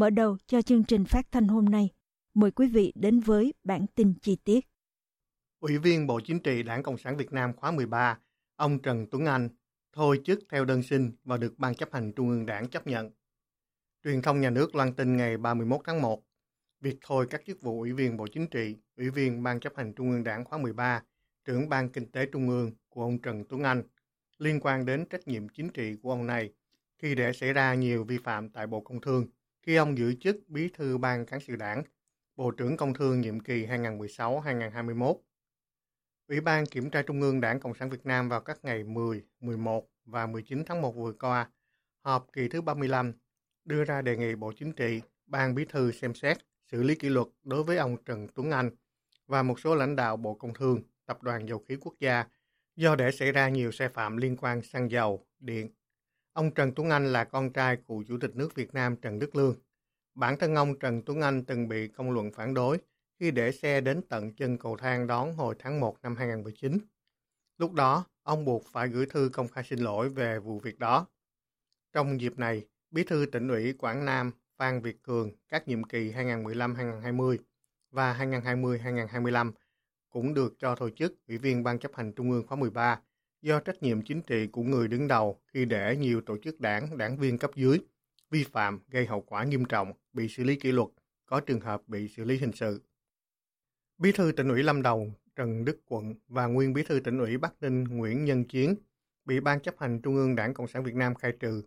Mở 0.00 0.10
đầu 0.10 0.36
cho 0.46 0.62
chương 0.62 0.84
trình 0.84 1.04
phát 1.04 1.26
thanh 1.32 1.48
hôm 1.48 1.64
nay, 1.64 1.90
mời 2.34 2.50
quý 2.50 2.66
vị 2.68 2.92
đến 2.94 3.20
với 3.20 3.54
bản 3.64 3.86
tin 3.94 4.14
chi 4.22 4.36
tiết. 4.44 4.60
Ủy 5.60 5.78
viên 5.78 6.06
Bộ 6.06 6.20
Chính 6.24 6.40
trị 6.40 6.62
Đảng 6.62 6.82
Cộng 6.82 6.98
sản 6.98 7.16
Việt 7.16 7.32
Nam 7.32 7.52
khóa 7.56 7.70
13, 7.70 8.18
ông 8.56 8.82
Trần 8.82 9.06
Tuấn 9.10 9.26
Anh, 9.26 9.48
thôi 9.92 10.20
chức 10.24 10.38
theo 10.50 10.64
đơn 10.64 10.82
xin 10.82 11.12
và 11.24 11.36
được 11.36 11.58
Ban 11.58 11.74
chấp 11.74 11.88
hành 11.92 12.12
Trung 12.12 12.28
ương 12.28 12.46
Đảng 12.46 12.68
chấp 12.68 12.86
nhận. 12.86 13.10
Truyền 14.04 14.22
thông 14.22 14.40
nhà 14.40 14.50
nước 14.50 14.74
loan 14.74 14.94
tin 14.94 15.16
ngày 15.16 15.36
31 15.36 15.80
tháng 15.84 16.02
1, 16.02 16.22
việc 16.80 16.98
thôi 17.06 17.26
các 17.30 17.42
chức 17.46 17.62
vụ 17.62 17.80
Ủy 17.80 17.92
viên 17.92 18.16
Bộ 18.16 18.26
Chính 18.26 18.46
trị, 18.46 18.76
Ủy 18.96 19.10
viên 19.10 19.42
Ban 19.42 19.60
chấp 19.60 19.72
hành 19.76 19.94
Trung 19.94 20.10
ương 20.10 20.24
Đảng 20.24 20.44
khóa 20.44 20.58
13, 20.58 21.02
trưởng 21.44 21.68
Ban 21.68 21.88
Kinh 21.88 22.12
tế 22.12 22.26
Trung 22.26 22.48
ương 22.48 22.72
của 22.88 23.02
ông 23.02 23.18
Trần 23.22 23.44
Tuấn 23.48 23.62
Anh 23.62 23.82
liên 24.38 24.60
quan 24.60 24.84
đến 24.84 25.04
trách 25.10 25.28
nhiệm 25.28 25.48
chính 25.48 25.68
trị 25.68 25.96
của 26.02 26.10
ông 26.10 26.26
này 26.26 26.52
khi 26.98 27.14
để 27.14 27.32
xảy 27.32 27.52
ra 27.52 27.74
nhiều 27.74 28.04
vi 28.04 28.18
phạm 28.18 28.50
tại 28.50 28.66
Bộ 28.66 28.80
Công 28.80 29.00
Thương 29.00 29.26
khi 29.70 29.76
ông 29.76 29.98
giữ 29.98 30.14
chức 30.20 30.48
Bí 30.48 30.68
thư 30.68 30.98
Ban 30.98 31.26
Cán 31.26 31.40
sự 31.40 31.56
Đảng, 31.56 31.82
Bộ 32.36 32.50
trưởng 32.50 32.76
Công 32.76 32.94
Thương 32.94 33.20
nhiệm 33.20 33.40
kỳ 33.40 33.66
2016-2021. 33.66 35.16
Ủy 36.28 36.40
ban 36.40 36.66
Kiểm 36.66 36.90
tra 36.90 37.02
Trung 37.02 37.20
ương 37.20 37.40
Đảng 37.40 37.60
Cộng 37.60 37.74
sản 37.74 37.90
Việt 37.90 38.06
Nam 38.06 38.28
vào 38.28 38.40
các 38.40 38.58
ngày 38.62 38.84
10, 38.84 39.22
11 39.40 39.88
và 40.04 40.26
19 40.26 40.64
tháng 40.66 40.82
1 40.82 40.92
vừa 40.96 41.12
qua, 41.12 41.50
họp 42.00 42.26
kỳ 42.32 42.48
thứ 42.48 42.60
35, 42.60 43.12
đưa 43.64 43.84
ra 43.84 44.02
đề 44.02 44.16
nghị 44.16 44.34
Bộ 44.34 44.52
Chính 44.52 44.72
trị, 44.72 45.00
Ban 45.26 45.54
Bí 45.54 45.64
thư 45.64 45.92
xem 45.92 46.14
xét, 46.14 46.38
xử 46.70 46.82
lý 46.82 46.94
kỷ 46.94 47.08
luật 47.08 47.26
đối 47.42 47.62
với 47.62 47.76
ông 47.76 47.96
Trần 48.04 48.28
Tuấn 48.34 48.50
Anh 48.50 48.70
và 49.26 49.42
một 49.42 49.60
số 49.60 49.74
lãnh 49.74 49.96
đạo 49.96 50.16
Bộ 50.16 50.34
Công 50.34 50.54
Thương, 50.54 50.82
Tập 51.06 51.22
đoàn 51.22 51.48
Dầu 51.48 51.64
khí 51.68 51.76
Quốc 51.80 51.94
gia 52.00 52.24
do 52.76 52.96
để 52.96 53.10
xảy 53.10 53.32
ra 53.32 53.48
nhiều 53.48 53.72
sai 53.72 53.88
phạm 53.88 54.16
liên 54.16 54.36
quan 54.36 54.62
xăng 54.62 54.90
dầu, 54.90 55.26
điện, 55.40 55.70
Ông 56.32 56.50
Trần 56.54 56.72
Tuấn 56.76 56.90
Anh 56.90 57.12
là 57.12 57.24
con 57.24 57.52
trai 57.52 57.76
của 57.76 58.04
Chủ 58.08 58.18
tịch 58.20 58.36
nước 58.36 58.54
Việt 58.54 58.74
Nam 58.74 58.96
Trần 58.96 59.18
Đức 59.18 59.36
Lương. 59.36 59.56
Bản 60.14 60.38
thân 60.38 60.54
ông 60.54 60.78
Trần 60.78 61.02
Tuấn 61.06 61.20
Anh 61.20 61.44
từng 61.44 61.68
bị 61.68 61.88
công 61.88 62.10
luận 62.10 62.32
phản 62.32 62.54
đối 62.54 62.78
khi 63.20 63.30
để 63.30 63.52
xe 63.52 63.80
đến 63.80 64.02
tận 64.08 64.34
chân 64.34 64.58
cầu 64.58 64.76
thang 64.76 65.06
đón 65.06 65.34
hồi 65.34 65.54
tháng 65.58 65.80
1 65.80 65.96
năm 66.02 66.16
2019. 66.16 66.78
Lúc 67.58 67.72
đó, 67.72 68.04
ông 68.22 68.44
buộc 68.44 68.64
phải 68.66 68.88
gửi 68.88 69.06
thư 69.06 69.30
công 69.32 69.48
khai 69.48 69.64
xin 69.64 69.78
lỗi 69.78 70.08
về 70.08 70.38
vụ 70.38 70.58
việc 70.58 70.78
đó. 70.78 71.06
Trong 71.92 72.20
dịp 72.20 72.38
này, 72.38 72.66
Bí 72.90 73.04
thư 73.04 73.26
tỉnh 73.32 73.48
ủy 73.48 73.72
Quảng 73.72 74.04
Nam 74.04 74.32
Phan 74.56 74.82
Việt 74.82 75.02
Cường 75.02 75.30
các 75.48 75.68
nhiệm 75.68 75.84
kỳ 75.84 76.12
2015-2020 76.12 77.36
và 77.90 78.16
2020-2025 78.18 79.52
cũng 80.10 80.34
được 80.34 80.54
cho 80.58 80.74
thôi 80.74 80.92
chức 80.96 81.26
Ủy 81.28 81.38
viên 81.38 81.62
Ban 81.62 81.78
chấp 81.78 81.90
hành 81.94 82.12
Trung 82.12 82.30
ương 82.30 82.46
khóa 82.46 82.56
13 82.56 83.00
do 83.42 83.60
trách 83.60 83.82
nhiệm 83.82 84.02
chính 84.02 84.22
trị 84.22 84.46
của 84.46 84.62
người 84.62 84.88
đứng 84.88 85.08
đầu 85.08 85.40
khi 85.46 85.64
để 85.64 85.96
nhiều 85.96 86.20
tổ 86.20 86.36
chức 86.38 86.60
đảng, 86.60 86.98
đảng 86.98 87.18
viên 87.18 87.38
cấp 87.38 87.50
dưới 87.54 87.78
vi 88.30 88.44
phạm 88.44 88.80
gây 88.88 89.06
hậu 89.06 89.20
quả 89.20 89.44
nghiêm 89.44 89.64
trọng, 89.64 89.92
bị 90.12 90.28
xử 90.28 90.44
lý 90.44 90.56
kỷ 90.56 90.72
luật, 90.72 90.88
có 91.26 91.40
trường 91.40 91.60
hợp 91.60 91.82
bị 91.86 92.08
xử 92.08 92.24
lý 92.24 92.38
hình 92.38 92.52
sự. 92.52 92.82
Bí 93.98 94.12
thư 94.12 94.32
tỉnh 94.32 94.48
ủy 94.48 94.62
Lâm 94.62 94.82
Đồng 94.82 95.10
Trần 95.36 95.64
Đức 95.64 95.80
Quận 95.86 96.14
và 96.28 96.46
nguyên 96.46 96.72
bí 96.72 96.82
thư 96.82 97.00
tỉnh 97.00 97.18
ủy 97.18 97.38
Bắc 97.38 97.54
Ninh 97.60 97.84
Nguyễn 97.84 98.24
Nhân 98.24 98.44
Chiến 98.44 98.74
bị 99.24 99.40
Ban 99.40 99.60
chấp 99.60 99.74
hành 99.78 100.00
Trung 100.02 100.14
ương 100.14 100.36
Đảng 100.36 100.54
Cộng 100.54 100.68
sản 100.68 100.84
Việt 100.84 100.94
Nam 100.94 101.14
khai 101.14 101.32
trừ. 101.40 101.62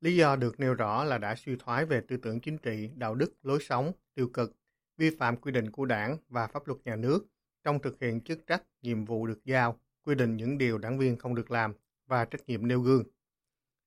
Lý 0.00 0.16
do 0.16 0.36
được 0.36 0.60
nêu 0.60 0.74
rõ 0.74 1.04
là 1.04 1.18
đã 1.18 1.34
suy 1.34 1.56
thoái 1.56 1.86
về 1.86 2.00
tư 2.00 2.16
tưởng 2.16 2.40
chính 2.40 2.58
trị, 2.58 2.90
đạo 2.96 3.14
đức, 3.14 3.32
lối 3.42 3.58
sống, 3.60 3.92
tiêu 4.14 4.28
cực, 4.28 4.56
vi 4.96 5.10
phạm 5.18 5.36
quy 5.36 5.52
định 5.52 5.70
của 5.70 5.84
đảng 5.84 6.16
và 6.28 6.46
pháp 6.46 6.68
luật 6.68 6.80
nhà 6.84 6.96
nước 6.96 7.26
trong 7.64 7.78
thực 7.82 8.00
hiện 8.00 8.20
chức 8.20 8.46
trách, 8.46 8.62
nhiệm 8.82 9.04
vụ 9.04 9.26
được 9.26 9.44
giao, 9.44 9.80
quy 10.04 10.14
định 10.14 10.36
những 10.36 10.58
điều 10.58 10.78
đảng 10.78 10.98
viên 10.98 11.18
không 11.18 11.34
được 11.34 11.50
làm 11.50 11.74
và 12.06 12.24
trách 12.24 12.40
nhiệm 12.46 12.68
nêu 12.68 12.80
gương. 12.80 13.04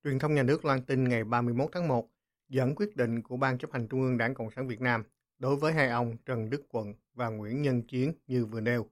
Truyền 0.04 0.18
thông 0.18 0.34
nhà 0.34 0.42
nước 0.42 0.64
loan 0.64 0.82
tin 0.84 1.08
ngày 1.08 1.24
31 1.24 1.68
tháng 1.72 1.88
1 1.88 2.08
dẫn 2.48 2.74
quyết 2.74 2.96
định 2.96 3.22
của 3.22 3.36
Ban 3.36 3.58
chấp 3.58 3.72
hành 3.72 3.88
Trung 3.88 4.02
ương 4.02 4.18
Đảng 4.18 4.34
Cộng 4.34 4.50
sản 4.50 4.68
Việt 4.68 4.80
Nam 4.80 5.02
đối 5.38 5.56
với 5.56 5.72
hai 5.72 5.88
ông 5.88 6.16
Trần 6.26 6.50
Đức 6.50 6.62
Quận 6.68 6.94
và 7.14 7.28
Nguyễn 7.28 7.62
Nhân 7.62 7.82
Chiến 7.82 8.12
như 8.26 8.46
vừa 8.46 8.60
nêu. 8.60 8.90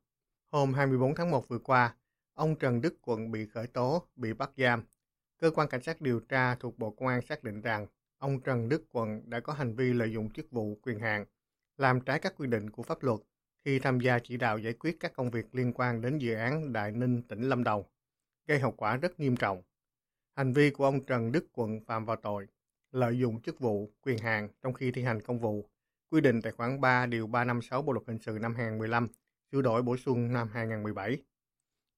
Hôm 0.52 0.74
24 0.74 1.14
tháng 1.14 1.30
1 1.30 1.48
vừa 1.48 1.58
qua, 1.58 1.94
ông 2.34 2.56
Trần 2.56 2.80
Đức 2.80 2.94
Quận 3.02 3.30
bị 3.30 3.46
khởi 3.46 3.66
tố, 3.66 4.02
bị 4.16 4.32
bắt 4.32 4.50
giam. 4.56 4.84
Cơ 5.38 5.50
quan 5.50 5.68
cảnh 5.68 5.82
sát 5.82 6.00
điều 6.00 6.20
tra 6.20 6.54
thuộc 6.54 6.78
Bộ 6.78 6.90
Công 6.90 7.08
an 7.08 7.22
xác 7.22 7.44
định 7.44 7.60
rằng 7.60 7.86
ông 8.18 8.40
Trần 8.40 8.68
Đức 8.68 8.84
Quận 8.92 9.30
đã 9.30 9.40
có 9.40 9.52
hành 9.52 9.74
vi 9.76 9.92
lợi 9.92 10.12
dụng 10.12 10.30
chức 10.30 10.50
vụ 10.50 10.78
quyền 10.82 11.00
hạn, 11.00 11.24
làm 11.76 12.00
trái 12.00 12.18
các 12.18 12.34
quy 12.36 12.46
định 12.46 12.70
của 12.70 12.82
pháp 12.82 13.02
luật 13.02 13.20
khi 13.66 13.78
tham 13.78 14.00
gia 14.00 14.18
chỉ 14.18 14.36
đạo 14.36 14.58
giải 14.58 14.72
quyết 14.72 14.96
các 15.00 15.12
công 15.12 15.30
việc 15.30 15.54
liên 15.54 15.72
quan 15.72 16.00
đến 16.00 16.18
dự 16.18 16.34
án 16.34 16.72
Đại 16.72 16.92
Ninh 16.92 17.22
tỉnh 17.22 17.42
Lâm 17.48 17.64
Đồng, 17.64 17.82
gây 18.46 18.58
hậu 18.58 18.72
quả 18.72 18.96
rất 18.96 19.20
nghiêm 19.20 19.36
trọng. 19.36 19.62
Hành 20.36 20.52
vi 20.52 20.70
của 20.70 20.84
ông 20.84 21.04
Trần 21.04 21.32
Đức 21.32 21.46
Quận 21.52 21.80
phạm 21.86 22.04
vào 22.04 22.16
tội 22.16 22.46
lợi 22.90 23.18
dụng 23.18 23.42
chức 23.42 23.60
vụ, 23.60 23.90
quyền 24.02 24.18
hạn 24.18 24.48
trong 24.62 24.72
khi 24.72 24.90
thi 24.92 25.02
hành 25.02 25.20
công 25.20 25.38
vụ, 25.38 25.70
quy 26.10 26.20
định 26.20 26.42
tại 26.42 26.52
khoản 26.52 26.80
3 26.80 27.06
điều 27.06 27.26
356 27.26 27.82
Bộ 27.82 27.92
luật 27.92 28.06
hình 28.06 28.18
sự 28.18 28.38
năm 28.40 28.54
2015, 28.54 29.08
sửa 29.52 29.62
đổi 29.62 29.82
bổ 29.82 29.96
sung 29.96 30.32
năm 30.32 30.48
2017. 30.52 31.22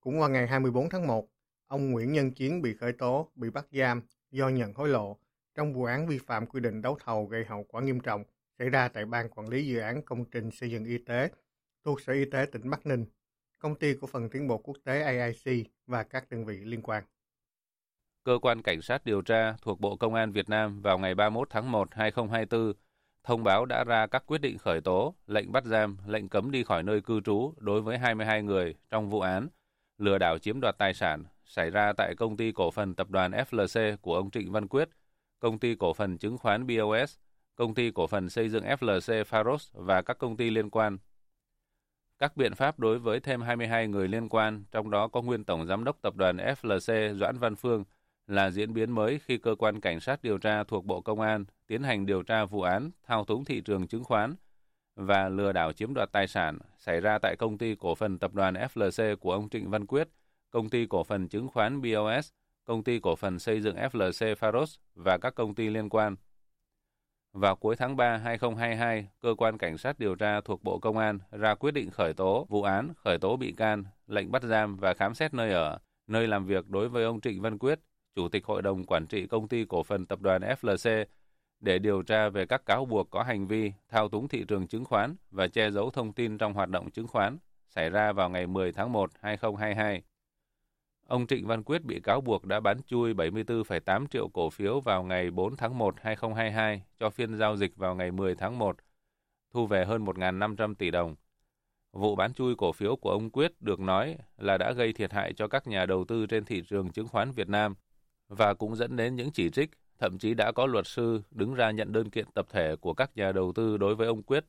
Cũng 0.01 0.21
vào 0.21 0.28
ngày 0.28 0.47
24 0.47 0.89
tháng 0.89 1.07
1, 1.07 1.28
ông 1.67 1.91
Nguyễn 1.91 2.12
Nhân 2.12 2.31
Chiến 2.31 2.62
bị 2.62 2.75
khởi 2.75 2.93
tố, 2.93 3.31
bị 3.34 3.51
bắt 3.51 3.67
giam 3.73 4.03
do 4.31 4.49
nhận 4.49 4.75
hối 4.75 4.89
lộ 4.89 5.19
trong 5.55 5.73
vụ 5.73 5.84
án 5.84 6.07
vi 6.07 6.19
phạm 6.19 6.47
quy 6.47 6.61
định 6.61 6.83
đấu 6.83 6.99
thầu 7.05 7.27
gây 7.27 7.45
hậu 7.45 7.65
quả 7.69 7.83
nghiêm 7.83 8.01
trọng 8.01 8.25
xảy 8.59 8.71
ra 8.71 8.89
tại 8.89 9.05
Ban 9.05 9.28
Quản 9.28 9.49
lý 9.49 9.67
Dự 9.67 9.78
án 9.78 10.03
Công 10.03 10.25
trình 10.25 10.51
Xây 10.51 10.71
dựng 10.71 10.84
Y 10.84 10.99
tế 10.99 11.31
thuộc 11.88 12.00
Sở 12.00 12.12
Y 12.12 12.25
tế 12.25 12.47
tỉnh 12.53 12.71
Bắc 12.71 12.87
Ninh, 12.87 13.06
Công 13.59 13.75
ty 13.75 13.94
cổ 14.00 14.06
phần 14.06 14.31
tiến 14.31 14.49
bộ 14.49 14.59
quốc 14.59 14.76
tế 14.84 15.03
AIC 15.03 15.66
và 15.87 16.03
các 16.03 16.31
đơn 16.31 16.44
vị 16.44 16.56
liên 16.65 16.82
quan. 16.82 17.04
Cơ 18.25 18.38
quan 18.43 18.62
Cảnh 18.62 18.82
sát 18.82 19.04
điều 19.04 19.22
tra 19.22 19.56
thuộc 19.62 19.81
Bộ 19.81 19.97
Công 19.97 20.15
an 20.15 20.32
Việt 20.32 20.48
Nam 20.48 20.82
vào 20.82 20.98
ngày 20.98 21.15
31 21.15 21.50
tháng 21.50 21.72
1, 21.72 21.88
2024 21.94 22.72
thông 23.25 23.44
báo 23.44 23.65
đã 23.66 23.84
ra 23.84 24.06
các 24.06 24.22
quyết 24.27 24.41
định 24.41 24.59
khởi 24.59 24.81
tố, 24.81 25.15
lệnh 25.27 25.53
bắt 25.53 25.65
giam, 25.65 25.98
lệnh 26.06 26.28
cấm 26.28 26.50
đi 26.50 26.65
khỏi 26.65 26.82
nơi 26.82 27.00
cư 27.00 27.21
trú 27.21 27.54
đối 27.59 27.82
với 27.82 27.98
22 27.98 28.43
người 28.43 28.75
trong 28.91 29.10
vụ 29.10 29.21
án 29.21 29.48
lừa 29.98 30.19
đảo 30.19 30.38
chiếm 30.38 30.60
đoạt 30.60 30.78
tài 30.78 30.94
sản 30.94 31.25
xảy 31.44 31.71
ra 31.71 31.93
tại 31.97 32.15
công 32.16 32.37
ty 32.37 32.53
cổ 32.53 32.71
phần 32.71 32.94
tập 32.94 33.10
đoàn 33.10 33.31
FLC 33.31 33.97
của 33.97 34.15
ông 34.15 34.31
Trịnh 34.31 34.53
Văn 34.53 34.69
Quyết, 34.69 34.89
công 35.41 35.59
ty 35.59 35.74
cổ 35.74 35.92
phần 35.92 36.18
chứng 36.18 36.39
khoán 36.39 36.66
BOS, 36.66 37.16
công 37.54 37.74
ty 37.74 37.91
cổ 37.91 38.07
phần 38.07 38.30
xây 38.30 38.48
dựng 38.48 38.65
FLC 38.65 39.24
Faros 39.24 39.84
và 39.84 40.03
các 40.03 40.18
công 40.18 40.36
ty 40.36 40.51
liên 40.51 40.71
quan 40.71 40.98
các 42.18 42.36
biện 42.36 42.54
pháp 42.54 42.78
đối 42.78 42.98
với 42.98 43.20
thêm 43.20 43.41
22 43.41 43.88
người 43.88 44.09
liên 44.09 44.28
quan, 44.28 44.65
trong 44.70 44.91
đó 44.91 45.09
có 45.09 45.22
nguyên 45.22 45.44
Tổng 45.44 45.66
Giám 45.66 45.84
đốc 45.84 46.03
Tập 46.03 46.16
đoàn 46.16 46.36
FLC 46.36 47.18
Doãn 47.18 47.38
Văn 47.38 47.56
Phương, 47.56 47.84
là 48.26 48.50
diễn 48.50 48.74
biến 48.74 48.91
mới 48.91 49.18
khi 49.18 49.38
Cơ 49.38 49.54
quan 49.59 49.80
Cảnh 49.80 50.00
sát 50.00 50.22
điều 50.22 50.38
tra 50.38 50.65
thuộc 50.65 50.84
Bộ 50.84 51.00
Công 51.00 51.20
an 51.20 51.44
tiến 51.66 51.82
hành 51.82 52.06
điều 52.06 52.22
tra 52.22 52.44
vụ 52.44 52.62
án 52.62 52.91
thao 53.06 53.24
túng 53.24 53.44
thị 53.44 53.60
trường 53.60 53.86
chứng 53.86 54.04
khoán 54.04 54.34
và 54.97 55.28
lừa 55.28 55.53
đảo 55.53 55.72
chiếm 55.72 55.94
đoạt 55.94 56.12
tài 56.12 56.26
sản 56.26 56.59
xảy 56.78 57.00
ra 57.00 57.18
tại 57.18 57.36
công 57.36 57.59
ty 57.59 57.74
cổ 57.74 57.94
phần 57.94 58.18
tập 58.18 58.34
đoàn 58.34 58.54
FLC 58.54 59.16
của 59.16 59.32
ông 59.32 59.48
Trịnh 59.48 59.70
Văn 59.70 59.86
Quyết, 59.86 60.09
công 60.50 60.70
ty 60.70 60.86
cổ 60.86 61.04
phần 61.04 61.28
chứng 61.28 61.48
khoán 61.48 61.82
BOS, 61.82 62.28
công 62.65 62.84
ty 62.84 62.98
cổ 63.00 63.16
phần 63.16 63.38
xây 63.38 63.60
dựng 63.60 63.76
FLC 63.76 64.34
Faros 64.34 64.76
và 64.94 65.18
các 65.18 65.34
công 65.34 65.54
ty 65.54 65.68
liên 65.68 65.88
quan. 65.88 66.16
Vào 67.33 67.57
cuối 67.57 67.77
tháng 67.77 67.97
3 67.97 68.16
2022, 68.16 69.09
cơ 69.21 69.34
quan 69.39 69.59
cảnh 69.59 69.78
sát 69.78 69.98
điều 69.98 70.15
tra 70.15 70.41
thuộc 70.41 70.63
Bộ 70.63 70.78
Công 70.78 70.98
an 70.98 71.19
ra 71.30 71.54
quyết 71.54 71.71
định 71.71 71.91
khởi 71.91 72.15
tố 72.15 72.47
vụ 72.48 72.63
án, 72.63 72.92
khởi 72.97 73.19
tố 73.19 73.36
bị 73.36 73.53
can, 73.57 73.84
lệnh 74.07 74.30
bắt 74.30 74.42
giam 74.42 74.77
và 74.77 74.95
khám 74.95 75.15
xét 75.15 75.34
nơi 75.34 75.53
ở, 75.53 75.78
nơi 76.07 76.27
làm 76.27 76.47
việc 76.47 76.69
đối 76.69 76.89
với 76.89 77.04
ông 77.04 77.21
Trịnh 77.21 77.42
Văn 77.42 77.59
Quyết, 77.59 77.80
Chủ 78.15 78.28
tịch 78.28 78.45
Hội 78.45 78.63
đồng 78.63 78.84
Quản 78.84 79.07
trị 79.07 79.27
Công 79.27 79.48
ty 79.48 79.65
Cổ 79.65 79.83
phần 79.83 80.07
Tập 80.07 80.21
đoàn 80.21 80.42
FLC, 80.42 81.04
để 81.60 81.78
điều 81.78 82.03
tra 82.03 82.28
về 82.28 82.47
các 82.47 82.66
cáo 82.66 82.84
buộc 82.84 83.10
có 83.10 83.22
hành 83.22 83.47
vi 83.47 83.72
thao 83.89 84.09
túng 84.09 84.28
thị 84.28 84.45
trường 84.48 84.66
chứng 84.66 84.84
khoán 84.84 85.16
và 85.30 85.48
che 85.48 85.71
giấu 85.71 85.91
thông 85.91 86.13
tin 86.13 86.39
trong 86.39 86.54
hoạt 86.54 86.69
động 86.69 86.91
chứng 86.91 87.07
khoán 87.07 87.39
xảy 87.69 87.91
ra 87.91 88.13
vào 88.13 88.30
ngày 88.30 88.47
10 88.47 88.72
tháng 88.72 88.92
1, 88.92 89.10
2022. 89.21 90.03
Ông 91.09 91.27
Trịnh 91.27 91.47
Văn 91.47 91.63
Quyết 91.63 91.84
bị 91.84 92.01
cáo 92.01 92.21
buộc 92.21 92.45
đã 92.45 92.60
bán 92.60 92.83
chui 92.87 93.15
74,8 93.15 94.07
triệu 94.07 94.28
cổ 94.28 94.51
phiếu 94.51 94.81
vào 94.81 95.03
ngày 95.03 95.31
4 95.31 95.57
tháng 95.57 95.78
1, 95.78 95.95
2022 96.01 96.83
cho 97.01 97.10
phiên 97.10 97.39
giao 97.39 97.57
dịch 97.57 97.77
vào 97.77 97.95
ngày 97.95 98.10
10 98.10 98.34
tháng 98.34 98.59
1, 98.59 98.77
thu 99.55 99.66
về 99.66 99.84
hơn 99.84 100.05
1.500 100.05 100.75
tỷ 100.75 100.91
đồng. 100.91 101.16
Vụ 101.93 102.16
bán 102.16 102.34
chui 102.34 102.55
cổ 102.57 102.72
phiếu 102.72 102.97
của 102.97 103.10
ông 103.10 103.31
Quyết 103.31 103.53
được 103.60 103.81
nói 103.81 104.19
là 104.39 104.59
đã 104.59 104.72
gây 104.72 104.93
thiệt 104.93 105.13
hại 105.13 105.33
cho 105.33 105.49
các 105.49 105.66
nhà 105.66 105.87
đầu 105.87 106.05
tư 106.05 106.27
trên 106.27 106.45
thị 106.45 106.63
trường 106.69 106.91
chứng 106.91 107.09
khoán 107.09 107.31
Việt 107.31 107.49
Nam 107.49 107.75
và 108.28 108.54
cũng 108.54 108.77
dẫn 108.77 108.97
đến 108.97 109.16
những 109.16 109.31
chỉ 109.31 109.51
trích, 109.51 109.71
thậm 109.99 110.19
chí 110.19 110.34
đã 110.34 110.53
có 110.53 110.66
luật 110.66 110.87
sư 110.87 111.22
đứng 111.31 111.54
ra 111.54 111.71
nhận 111.71 111.93
đơn 111.93 112.11
kiện 112.11 112.27
tập 112.34 112.47
thể 112.51 112.77
của 112.77 112.95
các 112.95 113.16
nhà 113.16 113.33
đầu 113.33 113.53
tư 113.54 113.77
đối 113.77 113.95
với 113.95 114.07
ông 114.07 114.22
Quyết. 114.22 114.45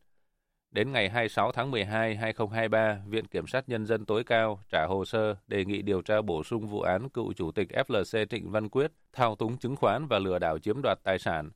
Đến 0.71 0.91
ngày 0.91 1.09
26 1.09 1.51
tháng 1.51 1.71
12, 1.71 2.15
2023, 2.15 3.01
Viện 3.07 3.27
Kiểm 3.27 3.47
sát 3.47 3.69
Nhân 3.69 3.85
dân 3.85 4.05
tối 4.05 4.23
cao 4.23 4.59
trả 4.71 4.85
hồ 4.85 5.05
sơ 5.05 5.35
đề 5.47 5.65
nghị 5.65 5.81
điều 5.81 6.01
tra 6.01 6.21
bổ 6.21 6.43
sung 6.43 6.67
vụ 6.67 6.81
án 6.81 7.09
cựu 7.09 7.33
chủ 7.33 7.51
tịch 7.51 7.67
FLC 7.87 8.25
Trịnh 8.25 8.51
Văn 8.51 8.69
Quyết 8.69 8.91
thao 9.13 9.35
túng 9.35 9.57
chứng 9.57 9.75
khoán 9.75 10.07
và 10.07 10.19
lừa 10.19 10.39
đảo 10.39 10.59
chiếm 10.59 10.81
đoạt 10.81 10.99
tài 11.03 11.19
sản. 11.19 11.49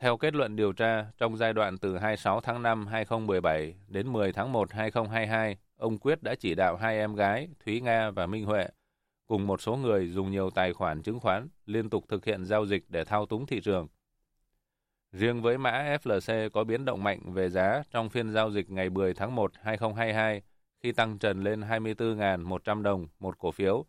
Theo 0.00 0.16
kết 0.16 0.34
luận 0.34 0.56
điều 0.56 0.72
tra, 0.72 1.06
trong 1.18 1.36
giai 1.36 1.52
đoạn 1.52 1.78
từ 1.78 1.98
26 1.98 2.40
tháng 2.40 2.62
5 2.62 2.86
2017 2.86 3.74
đến 3.88 4.12
10 4.12 4.32
tháng 4.32 4.52
1 4.52 4.72
2022, 4.72 5.56
ông 5.76 5.98
Quyết 5.98 6.22
đã 6.22 6.34
chỉ 6.34 6.54
đạo 6.54 6.76
hai 6.76 6.98
em 6.98 7.14
gái 7.14 7.48
Thúy 7.64 7.80
Nga 7.80 8.10
và 8.10 8.26
Minh 8.26 8.44
Huệ 8.44 8.68
cùng 9.26 9.46
một 9.46 9.60
số 9.60 9.76
người 9.76 10.08
dùng 10.08 10.30
nhiều 10.30 10.50
tài 10.50 10.72
khoản 10.72 11.02
chứng 11.02 11.20
khoán 11.20 11.48
liên 11.66 11.90
tục 11.90 12.04
thực 12.08 12.24
hiện 12.24 12.44
giao 12.44 12.66
dịch 12.66 12.84
để 12.88 13.04
thao 13.04 13.26
túng 13.26 13.46
thị 13.46 13.60
trường. 13.60 13.88
Riêng 15.18 15.42
với 15.42 15.58
mã 15.58 15.98
FLC 16.02 16.50
có 16.50 16.64
biến 16.64 16.84
động 16.84 17.04
mạnh 17.04 17.20
về 17.32 17.50
giá 17.50 17.82
trong 17.90 18.08
phiên 18.08 18.32
giao 18.32 18.50
dịch 18.50 18.70
ngày 18.70 18.90
10 18.90 19.14
tháng 19.14 19.34
1 19.34 19.52
2022 19.62 20.42
khi 20.82 20.92
tăng 20.92 21.18
trần 21.18 21.42
lên 21.42 21.60
24.100 21.60 22.82
đồng 22.82 23.06
một 23.20 23.38
cổ 23.38 23.50
phiếu, 23.50 23.84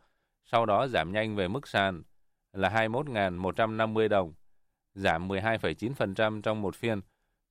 sau 0.45 0.65
đó 0.65 0.87
giảm 0.87 1.11
nhanh 1.11 1.35
về 1.35 1.47
mức 1.47 1.67
sàn 1.67 2.03
là 2.53 2.69
21.150 2.69 4.07
đồng, 4.07 4.33
giảm 4.93 5.27
12,9% 5.27 6.41
trong 6.41 6.61
một 6.61 6.75
phiên. 6.75 7.01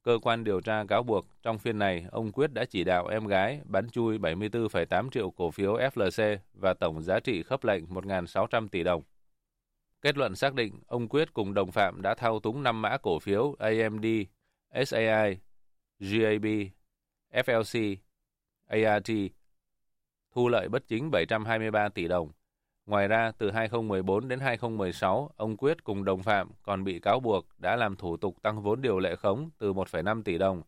Cơ 0.02 0.18
quan 0.22 0.44
điều 0.44 0.60
tra 0.60 0.84
cáo 0.88 1.02
buộc 1.02 1.26
trong 1.42 1.58
phiên 1.58 1.78
này, 1.78 2.06
ông 2.10 2.32
Quyết 2.32 2.52
đã 2.52 2.64
chỉ 2.64 2.84
đạo 2.84 3.06
em 3.06 3.26
gái 3.26 3.60
bán 3.64 3.90
chui 3.90 4.18
74,8 4.18 5.10
triệu 5.10 5.30
cổ 5.30 5.50
phiếu 5.50 5.76
FLC 5.76 6.36
và 6.54 6.74
tổng 6.74 7.02
giá 7.02 7.20
trị 7.20 7.42
khớp 7.42 7.64
lệnh 7.64 7.84
1.600 7.86 8.68
tỷ 8.68 8.82
đồng. 8.82 9.02
Kết 10.02 10.16
luận 10.16 10.36
xác 10.36 10.54
định 10.54 10.80
ông 10.86 11.08
Quyết 11.08 11.34
cùng 11.34 11.54
đồng 11.54 11.72
phạm 11.72 12.02
đã 12.02 12.14
thao 12.14 12.40
túng 12.40 12.62
5 12.62 12.82
mã 12.82 12.96
cổ 12.96 13.18
phiếu 13.18 13.56
AMD, 13.58 14.06
SAI, 14.86 15.38
GAB, 15.98 16.46
FLC, 17.32 17.96
ART, 18.66 19.10
thu 20.34 20.48
lợi 20.48 20.68
bất 20.68 20.88
chính 20.88 21.10
723 21.10 21.88
tỷ 21.88 22.08
đồng. 22.08 22.32
Ngoài 22.86 23.08
ra, 23.08 23.32
từ 23.38 23.50
2014 23.50 24.28
đến 24.28 24.40
2016, 24.40 25.30
ông 25.36 25.56
Quyết 25.56 25.84
cùng 25.84 26.04
đồng 26.04 26.22
phạm 26.22 26.50
còn 26.62 26.84
bị 26.84 26.98
cáo 27.00 27.20
buộc 27.20 27.46
đã 27.58 27.76
làm 27.76 27.96
thủ 27.96 28.16
tục 28.16 28.36
tăng 28.42 28.62
vốn 28.62 28.82
điều 28.82 28.98
lệ 28.98 29.16
khống 29.16 29.50
từ 29.58 29.72
1,5 29.72 30.22
tỷ 30.22 30.38
đồng 30.38 30.62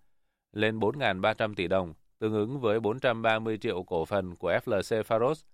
lên 0.52 0.78
4.300 0.78 1.54
tỷ 1.54 1.68
đồng, 1.68 1.94
tương 2.18 2.34
ứng 2.34 2.60
với 2.60 2.80
430 2.80 3.58
triệu 3.58 3.82
cổ 3.82 4.04
phần 4.04 4.36
của 4.36 4.52
FLC 4.52 5.02
Faros. 5.02 5.44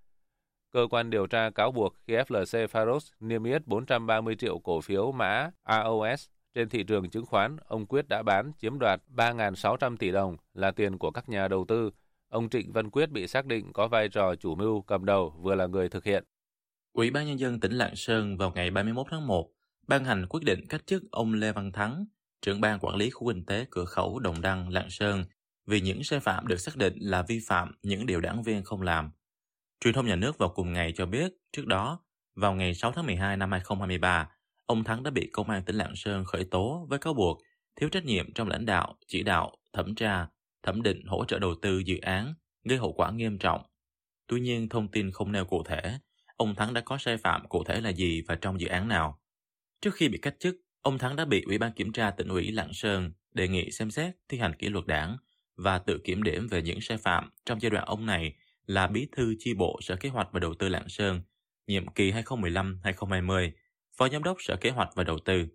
Cơ 0.75 0.87
quan 0.91 1.11
điều 1.11 1.26
tra 1.26 1.50
cáo 1.50 1.73
buộc 1.73 1.94
khi 2.06 2.15
FLC 2.15 2.67
Faros 2.67 3.12
niêm 3.21 3.44
yết 3.44 3.67
430 3.67 4.37
triệu 4.37 4.59
cổ 4.59 4.81
phiếu 4.81 5.12
mã 5.12 5.50
AOS 5.62 6.26
trên 6.55 6.69
thị 6.69 6.82
trường 6.82 7.11
chứng 7.11 7.26
khoán, 7.26 7.56
ông 7.67 7.87
Quyết 7.87 8.09
đã 8.09 8.23
bán 8.23 8.53
chiếm 8.59 8.79
đoạt 8.79 9.00
3.600 9.17 9.97
tỷ 9.97 10.11
đồng 10.11 10.37
là 10.55 10.71
tiền 10.71 10.99
của 10.99 11.11
các 11.11 11.29
nhà 11.29 11.49
đầu 11.49 11.65
tư. 11.69 11.91
Ông 12.29 12.49
Trịnh 12.49 12.73
Văn 12.73 12.91
Quyết 12.91 13.11
bị 13.11 13.26
xác 13.26 13.47
định 13.47 13.73
có 13.73 13.88
vai 13.88 14.09
trò 14.09 14.35
chủ 14.35 14.55
mưu 14.55 14.82
cầm 14.82 15.05
đầu 15.05 15.35
vừa 15.43 15.55
là 15.55 15.67
người 15.67 15.88
thực 15.88 16.05
hiện. 16.05 16.25
Ủy 16.93 17.11
ban 17.11 17.26
Nhân 17.26 17.38
dân 17.38 17.61
tỉnh 17.61 17.73
Lạng 17.73 17.97
Sơn 17.97 18.37
vào 18.37 18.53
ngày 18.55 18.71
31 18.71 19.06
tháng 19.11 19.26
1 19.26 19.50
ban 19.87 20.05
hành 20.05 20.26
quyết 20.29 20.44
định 20.44 20.67
cách 20.69 20.87
chức 20.87 21.03
ông 21.11 21.32
Lê 21.32 21.53
Văn 21.53 21.73
Thắng, 21.73 22.05
trưởng 22.43 22.61
ban 22.61 22.79
quản 22.79 22.97
lý 22.97 23.11
khu 23.11 23.29
kinh 23.32 23.44
tế 23.44 23.67
cửa 23.71 23.85
khẩu 23.85 24.19
Đồng 24.19 24.41
Đăng, 24.41 24.69
Lạng 24.69 24.91
Sơn 24.91 25.25
vì 25.67 25.81
những 25.81 26.05
sai 26.05 26.21
phạm 26.21 26.47
được 26.47 26.61
xác 26.61 26.76
định 26.76 26.94
là 27.00 27.23
vi 27.23 27.41
phạm 27.47 27.75
những 27.82 28.06
điều 28.06 28.21
đảng 28.21 28.43
viên 28.43 28.65
không 28.65 28.82
làm 28.82 29.11
Truyền 29.81 29.94
thông 29.94 30.06
nhà 30.06 30.17
nước 30.17 30.38
vào 30.38 30.49
cùng 30.49 30.73
ngày 30.73 30.93
cho 30.97 31.06
biết, 31.06 31.32
trước 31.53 31.67
đó, 31.67 32.00
vào 32.35 32.55
ngày 32.55 32.75
6 32.75 32.93
tháng 32.93 33.06
12 33.06 33.37
năm 33.37 33.50
2023, 33.50 34.29
ông 34.67 34.85
Thắng 34.85 35.03
đã 35.03 35.11
bị 35.11 35.31
Công 35.32 35.50
an 35.50 35.62
tỉnh 35.65 35.76
Lạng 35.76 35.97
Sơn 35.97 36.25
khởi 36.25 36.44
tố 36.44 36.87
với 36.88 36.99
cáo 36.99 37.15
buộc 37.15 37.43
thiếu 37.76 37.88
trách 37.88 38.05
nhiệm 38.05 38.32
trong 38.32 38.49
lãnh 38.49 38.67
đạo, 38.67 38.97
chỉ 39.06 39.23
đạo, 39.23 39.53
thẩm 39.73 39.94
tra, 39.94 40.26
thẩm 40.62 40.82
định 40.82 41.06
hỗ 41.06 41.25
trợ 41.25 41.38
đầu 41.38 41.55
tư 41.62 41.79
dự 41.79 41.99
án, 41.99 42.35
gây 42.65 42.79
hậu 42.79 42.93
quả 42.93 43.11
nghiêm 43.11 43.38
trọng. 43.38 43.62
Tuy 44.26 44.41
nhiên, 44.41 44.69
thông 44.69 44.88
tin 44.88 45.11
không 45.11 45.32
nêu 45.32 45.44
cụ 45.44 45.62
thể, 45.62 45.99
ông 46.37 46.55
Thắng 46.55 46.75
đã 46.75 46.81
có 46.81 46.99
sai 46.99 47.17
phạm 47.17 47.49
cụ 47.49 47.65
thể 47.65 47.81
là 47.81 47.93
gì 47.93 48.23
và 48.29 48.35
trong 48.35 48.61
dự 48.61 48.69
án 48.69 48.88
nào. 48.88 49.21
Trước 49.81 49.94
khi 49.94 50.09
bị 50.09 50.19
cách 50.19 50.35
chức, 50.38 50.56
ông 50.81 50.99
Thắng 50.99 51.17
đã 51.17 51.25
bị 51.25 51.43
Ủy 51.47 51.59
ban 51.59 51.73
Kiểm 51.73 51.93
tra 51.93 52.11
tỉnh 52.11 52.29
ủy 52.29 52.50
Lạng 52.50 52.73
Sơn 52.73 53.12
đề 53.35 53.49
nghị 53.49 53.71
xem 53.71 53.91
xét 53.91 54.15
thi 54.29 54.38
hành 54.38 54.55
kỷ 54.55 54.69
luật 54.69 54.87
đảng 54.87 55.17
và 55.56 55.79
tự 55.79 55.99
kiểm 56.05 56.23
điểm 56.23 56.49
về 56.49 56.62
những 56.62 56.81
sai 56.81 56.99
phạm 56.99 57.31
trong 57.47 57.61
giai 57.61 57.71
đoạn 57.71 57.85
ông 57.85 58.06
này 58.06 58.35
là 58.66 58.87
bí 58.87 59.08
thư 59.16 59.34
chi 59.38 59.55
bộ 59.55 59.78
Sở 59.82 59.96
Kế 59.96 60.08
hoạch 60.08 60.28
và 60.32 60.40
Đầu 60.40 60.55
tư 60.55 60.69
Lạng 60.69 60.88
Sơn, 60.88 61.20
nhiệm 61.66 61.87
kỳ 61.87 62.12
2015-2020, 62.12 63.50
phó 63.96 64.08
giám 64.08 64.22
đốc 64.22 64.37
Sở 64.40 64.56
Kế 64.56 64.70
hoạch 64.70 64.88
và 64.94 65.05
Đầu 65.05 65.19
tư. 65.19 65.46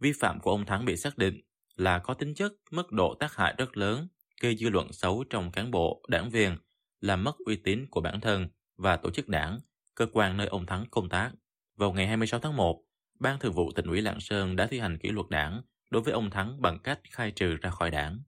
Vi 0.00 0.12
phạm 0.20 0.40
của 0.40 0.50
ông 0.50 0.66
Thắng 0.66 0.84
bị 0.84 0.96
xác 0.96 1.18
định 1.18 1.40
là 1.76 1.98
có 1.98 2.14
tính 2.14 2.34
chất 2.34 2.52
mức 2.70 2.92
độ 2.92 3.14
tác 3.20 3.34
hại 3.34 3.54
rất 3.58 3.76
lớn, 3.76 4.08
gây 4.40 4.56
dư 4.56 4.68
luận 4.68 4.92
xấu 4.92 5.24
trong 5.30 5.52
cán 5.52 5.70
bộ, 5.70 6.02
đảng 6.08 6.30
viên, 6.30 6.56
làm 7.00 7.24
mất 7.24 7.36
uy 7.46 7.56
tín 7.56 7.86
của 7.90 8.00
bản 8.00 8.20
thân 8.20 8.48
và 8.76 8.96
tổ 8.96 9.10
chức 9.10 9.28
đảng, 9.28 9.60
cơ 9.94 10.06
quan 10.12 10.36
nơi 10.36 10.46
ông 10.46 10.66
Thắng 10.66 10.84
công 10.90 11.08
tác. 11.08 11.32
Vào 11.76 11.92
ngày 11.92 12.06
26 12.06 12.40
tháng 12.40 12.56
1, 12.56 12.84
Ban 13.20 13.38
Thường 13.38 13.52
vụ 13.52 13.70
tỉnh 13.70 13.86
ủy 13.86 14.00
Lạng 14.00 14.20
Sơn 14.20 14.56
đã 14.56 14.66
thi 14.66 14.78
hành 14.78 14.98
kỷ 14.98 15.08
luật 15.08 15.26
đảng 15.30 15.62
đối 15.90 16.02
với 16.02 16.12
ông 16.12 16.30
Thắng 16.30 16.62
bằng 16.62 16.78
cách 16.84 17.00
khai 17.10 17.30
trừ 17.30 17.56
ra 17.56 17.70
khỏi 17.70 17.90
đảng. 17.90 18.22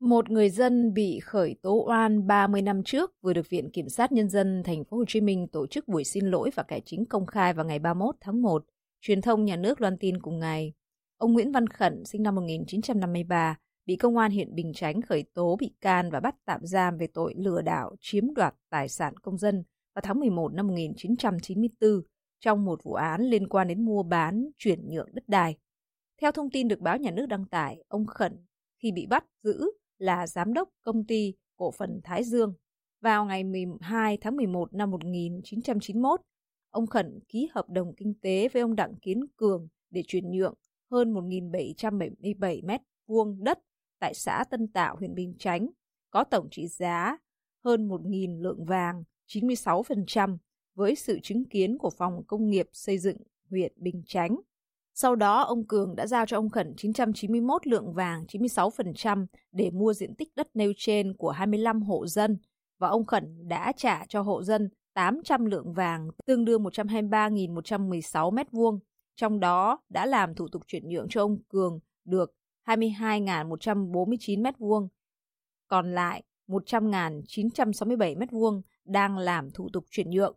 Một 0.00 0.30
người 0.30 0.50
dân 0.50 0.94
bị 0.94 1.20
khởi 1.20 1.56
tố 1.62 1.84
oan 1.88 2.26
30 2.26 2.62
năm 2.62 2.82
trước 2.82 3.12
vừa 3.22 3.32
được 3.32 3.50
Viện 3.50 3.70
Kiểm 3.70 3.88
sát 3.88 4.12
Nhân 4.12 4.28
dân 4.28 4.62
Thành 4.64 4.84
phố 4.84 4.96
Hồ 4.96 5.04
Chí 5.08 5.20
Minh 5.20 5.46
tổ 5.52 5.66
chức 5.66 5.88
buổi 5.88 6.04
xin 6.04 6.26
lỗi 6.26 6.50
và 6.54 6.62
cải 6.62 6.80
chính 6.84 7.04
công 7.06 7.26
khai 7.26 7.52
vào 7.54 7.64
ngày 7.64 7.78
31 7.78 8.14
tháng 8.20 8.42
1. 8.42 8.64
Truyền 9.00 9.22
thông 9.22 9.44
nhà 9.44 9.56
nước 9.56 9.80
loan 9.80 9.98
tin 9.98 10.20
cùng 10.20 10.38
ngày. 10.38 10.72
Ông 11.16 11.32
Nguyễn 11.32 11.52
Văn 11.52 11.66
Khẩn, 11.66 12.04
sinh 12.04 12.22
năm 12.22 12.34
1953, 12.34 13.58
bị 13.86 13.96
công 13.96 14.16
an 14.16 14.30
huyện 14.30 14.54
Bình 14.54 14.72
Chánh 14.74 15.02
khởi 15.02 15.24
tố 15.34 15.56
bị 15.60 15.74
can 15.80 16.10
và 16.10 16.20
bắt 16.20 16.34
tạm 16.44 16.60
giam 16.62 16.98
về 16.98 17.06
tội 17.14 17.34
lừa 17.36 17.62
đảo 17.62 17.96
chiếm 18.00 18.34
đoạt 18.34 18.54
tài 18.70 18.88
sản 18.88 19.16
công 19.16 19.38
dân 19.38 19.62
vào 19.94 20.02
tháng 20.02 20.20
11 20.20 20.52
năm 20.52 20.66
1994 20.66 21.90
trong 22.40 22.64
một 22.64 22.84
vụ 22.84 22.92
án 22.92 23.20
liên 23.20 23.48
quan 23.48 23.68
đến 23.68 23.84
mua 23.84 24.02
bán, 24.02 24.48
chuyển 24.58 24.88
nhượng 24.88 25.08
đất 25.12 25.24
đai. 25.28 25.56
Theo 26.20 26.32
thông 26.32 26.50
tin 26.50 26.68
được 26.68 26.80
báo 26.80 26.96
nhà 26.96 27.10
nước 27.10 27.26
đăng 27.26 27.44
tải, 27.44 27.84
ông 27.88 28.06
Khẩn 28.06 28.32
khi 28.82 28.92
bị 28.92 29.06
bắt 29.06 29.24
giữ 29.42 29.70
là 29.98 30.26
giám 30.26 30.52
đốc 30.52 30.68
công 30.82 31.04
ty 31.04 31.34
cổ 31.56 31.70
phần 31.70 32.00
Thái 32.04 32.24
Dương. 32.24 32.54
Vào 33.00 33.24
ngày 33.24 33.44
12 33.44 34.16
tháng 34.20 34.36
11 34.36 34.74
năm 34.74 34.90
1991, 34.90 36.20
ông 36.70 36.86
Khẩn 36.86 37.18
ký 37.28 37.48
hợp 37.52 37.68
đồng 37.68 37.94
kinh 37.96 38.14
tế 38.20 38.48
với 38.48 38.62
ông 38.62 38.76
Đặng 38.76 38.94
Kiến 39.02 39.26
Cường 39.36 39.68
để 39.90 40.02
chuyển 40.06 40.30
nhượng 40.30 40.54
hơn 40.90 41.14
1.777 41.14 42.66
mét 42.66 42.80
vuông 43.06 43.44
đất 43.44 43.58
tại 43.98 44.14
xã 44.14 44.44
Tân 44.50 44.68
Tạo, 44.68 44.96
huyện 44.96 45.14
Bình 45.14 45.34
Chánh, 45.38 45.68
có 46.10 46.24
tổng 46.24 46.48
trị 46.50 46.66
giá 46.66 47.18
hơn 47.64 47.88
1.000 47.88 48.42
lượng 48.42 48.64
vàng, 48.64 49.04
96% 49.26 50.36
với 50.74 50.94
sự 50.94 51.18
chứng 51.22 51.44
kiến 51.44 51.78
của 51.78 51.90
Phòng 51.90 52.24
Công 52.26 52.50
nghiệp 52.50 52.66
Xây 52.72 52.98
dựng 52.98 53.16
huyện 53.50 53.72
Bình 53.76 54.02
Chánh. 54.06 54.36
Sau 54.98 55.16
đó, 55.16 55.42
ông 55.42 55.66
Cường 55.66 55.96
đã 55.96 56.06
giao 56.06 56.26
cho 56.26 56.38
ông 56.38 56.50
Khẩn 56.50 56.74
991 56.76 57.66
lượng 57.66 57.92
vàng 57.92 58.24
96% 58.28 59.26
để 59.52 59.70
mua 59.70 59.92
diện 59.92 60.14
tích 60.14 60.28
đất 60.36 60.48
nêu 60.54 60.72
trên 60.76 61.16
của 61.16 61.30
25 61.30 61.82
hộ 61.82 62.06
dân 62.06 62.38
và 62.78 62.88
ông 62.88 63.06
Khẩn 63.06 63.48
đã 63.48 63.72
trả 63.76 64.04
cho 64.08 64.22
hộ 64.22 64.42
dân 64.42 64.68
800 64.94 65.44
lượng 65.44 65.72
vàng 65.72 66.08
tương 66.26 66.44
đương 66.44 66.64
123.116 66.64 68.30
mét 68.30 68.50
vuông. 68.52 68.78
Trong 69.16 69.40
đó 69.40 69.78
đã 69.88 70.06
làm 70.06 70.34
thủ 70.34 70.48
tục 70.52 70.62
chuyển 70.66 70.88
nhượng 70.88 71.06
cho 71.10 71.20
ông 71.20 71.42
Cường 71.48 71.78
được 72.04 72.32
22.149 72.66 74.42
mét 74.42 74.58
vuông. 74.58 74.88
Còn 75.68 75.94
lại 75.94 76.22
100.967 76.48 78.18
mét 78.18 78.30
vuông 78.30 78.62
đang 78.84 79.18
làm 79.18 79.50
thủ 79.50 79.68
tục 79.72 79.84
chuyển 79.90 80.10
nhượng. 80.10 80.36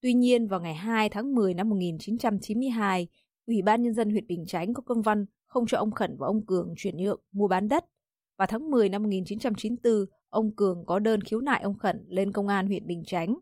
Tuy 0.00 0.14
nhiên, 0.14 0.48
vào 0.48 0.60
ngày 0.60 0.74
2 0.74 1.08
tháng 1.08 1.34
10 1.34 1.54
năm 1.54 1.68
1992, 1.68 3.08
Ủy 3.48 3.62
ban 3.62 3.82
Nhân 3.82 3.94
dân 3.94 4.10
huyện 4.10 4.26
Bình 4.26 4.46
Chánh 4.46 4.74
có 4.74 4.82
công 4.82 5.02
văn 5.02 5.26
không 5.46 5.66
cho 5.66 5.78
ông 5.78 5.90
Khẩn 5.90 6.16
và 6.18 6.26
ông 6.26 6.46
Cường 6.46 6.74
chuyển 6.76 6.96
nhượng 6.96 7.20
mua 7.32 7.48
bán 7.48 7.68
đất. 7.68 7.84
Vào 8.38 8.46
tháng 8.46 8.70
10 8.70 8.88
năm 8.88 9.02
1994, 9.02 9.92
ông 10.28 10.56
Cường 10.56 10.86
có 10.86 10.98
đơn 10.98 11.20
khiếu 11.20 11.40
nại 11.40 11.62
ông 11.62 11.78
Khẩn 11.78 12.04
lên 12.08 12.32
công 12.32 12.48
an 12.48 12.66
huyện 12.66 12.86
Bình 12.86 13.02
Chánh. 13.06 13.38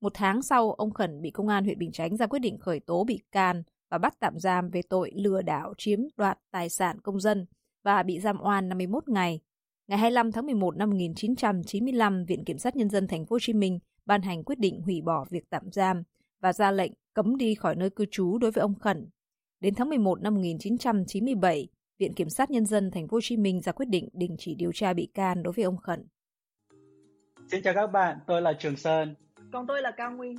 Một 0.00 0.12
tháng 0.14 0.42
sau, 0.42 0.72
ông 0.72 0.90
Khẩn 0.90 1.22
bị 1.22 1.30
công 1.30 1.48
an 1.48 1.64
huyện 1.64 1.78
Bình 1.78 1.92
Chánh 1.92 2.16
ra 2.16 2.26
quyết 2.26 2.38
định 2.38 2.58
khởi 2.58 2.80
tố 2.80 3.04
bị 3.04 3.20
can 3.32 3.62
và 3.90 3.98
bắt 3.98 4.14
tạm 4.20 4.38
giam 4.38 4.70
về 4.70 4.82
tội 4.88 5.12
lừa 5.14 5.42
đảo 5.42 5.74
chiếm 5.78 6.00
đoạt 6.16 6.38
tài 6.50 6.68
sản 6.68 7.00
công 7.00 7.20
dân 7.20 7.46
và 7.84 8.02
bị 8.02 8.20
giam 8.20 8.40
oan 8.42 8.68
51 8.68 9.08
ngày. 9.08 9.40
Ngày 9.88 9.98
25 9.98 10.32
tháng 10.32 10.46
11 10.46 10.76
năm 10.76 10.90
1995, 10.90 12.24
Viện 12.24 12.44
Kiểm 12.44 12.58
sát 12.58 12.76
Nhân 12.76 12.90
dân 12.90 13.08
Thành 13.08 13.26
phố 13.26 13.34
Hồ 13.34 13.38
Chí 13.40 13.52
Minh 13.52 13.78
ban 14.06 14.22
hành 14.22 14.44
quyết 14.44 14.58
định 14.58 14.80
hủy 14.82 15.00
bỏ 15.00 15.24
việc 15.30 15.50
tạm 15.50 15.72
giam 15.72 16.02
và 16.40 16.52
ra 16.52 16.70
lệnh 16.70 16.92
cấm 17.14 17.36
đi 17.36 17.54
khỏi 17.54 17.76
nơi 17.76 17.90
cư 17.90 18.04
trú 18.10 18.38
đối 18.38 18.50
với 18.50 18.62
ông 18.62 18.78
Khẩn. 18.78 19.08
Đến 19.62 19.74
tháng 19.74 19.88
11 19.88 20.22
năm 20.22 20.34
1997, 20.34 21.68
Viện 21.98 22.14
Kiểm 22.14 22.28
sát 22.28 22.50
Nhân 22.50 22.66
dân 22.66 22.90
Thành 22.90 23.08
phố 23.08 23.16
Hồ 23.16 23.20
Chí 23.22 23.36
Minh 23.36 23.60
ra 23.60 23.72
quyết 23.72 23.88
định 23.88 24.08
đình 24.12 24.36
chỉ 24.38 24.54
điều 24.54 24.72
tra 24.74 24.92
bị 24.92 25.08
can 25.14 25.42
đối 25.42 25.52
với 25.52 25.64
ông 25.64 25.76
Khẩn. 25.76 26.06
Xin 27.50 27.62
chào 27.62 27.74
các 27.74 27.86
bạn, 27.86 28.18
tôi 28.26 28.42
là 28.42 28.52
Trường 28.52 28.76
Sơn. 28.76 29.14
Còn 29.52 29.66
tôi 29.66 29.82
là 29.82 29.90
Cao 29.96 30.10
Nguyên. 30.10 30.36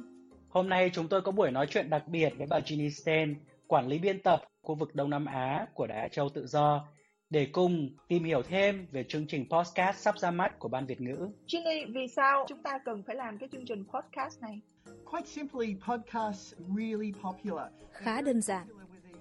Hôm 0.49 0.69
nay 0.69 0.89
chúng 0.93 1.07
tôi 1.07 1.21
có 1.21 1.31
buổi 1.31 1.51
nói 1.51 1.67
chuyện 1.69 1.89
đặc 1.89 2.03
biệt 2.07 2.33
với 2.37 2.47
bà 2.49 2.59
Ginny 2.65 2.89
Sten, 2.89 3.35
quản 3.67 3.87
lý 3.87 3.99
biên 3.99 4.23
tập 4.23 4.43
khu 4.61 4.75
vực 4.75 4.95
Đông 4.95 5.09
Nam 5.09 5.25
Á 5.25 5.67
của 5.73 5.87
Đài 5.87 5.99
Á 5.99 6.07
Châu 6.07 6.29
Tự 6.29 6.47
Do, 6.47 6.87
để 7.29 7.47
cùng 7.51 7.89
tìm 8.07 8.23
hiểu 8.23 8.41
thêm 8.41 8.87
về 8.91 9.03
chương 9.07 9.27
trình 9.27 9.45
podcast 9.49 9.97
sắp 9.97 10.19
ra 10.19 10.31
mắt 10.31 10.59
của 10.59 10.69
Ban 10.69 10.85
Việt 10.85 11.01
ngữ. 11.01 11.29
Ginny, 11.47 11.85
vì 11.93 12.07
sao 12.15 12.45
chúng 12.49 12.63
ta 12.63 12.79
cần 12.85 13.03
phải 13.07 13.15
làm 13.15 13.37
cái 13.37 13.49
chương 13.51 13.65
trình 13.65 13.83
podcast 13.93 14.41
này? 14.41 14.61
Quite 15.11 15.27
simply, 15.27 15.75
podcasts 15.87 16.53
really 16.77 17.11
popular. 17.23 17.67
Khá 17.91 18.21
đơn 18.21 18.41
giản, 18.41 18.67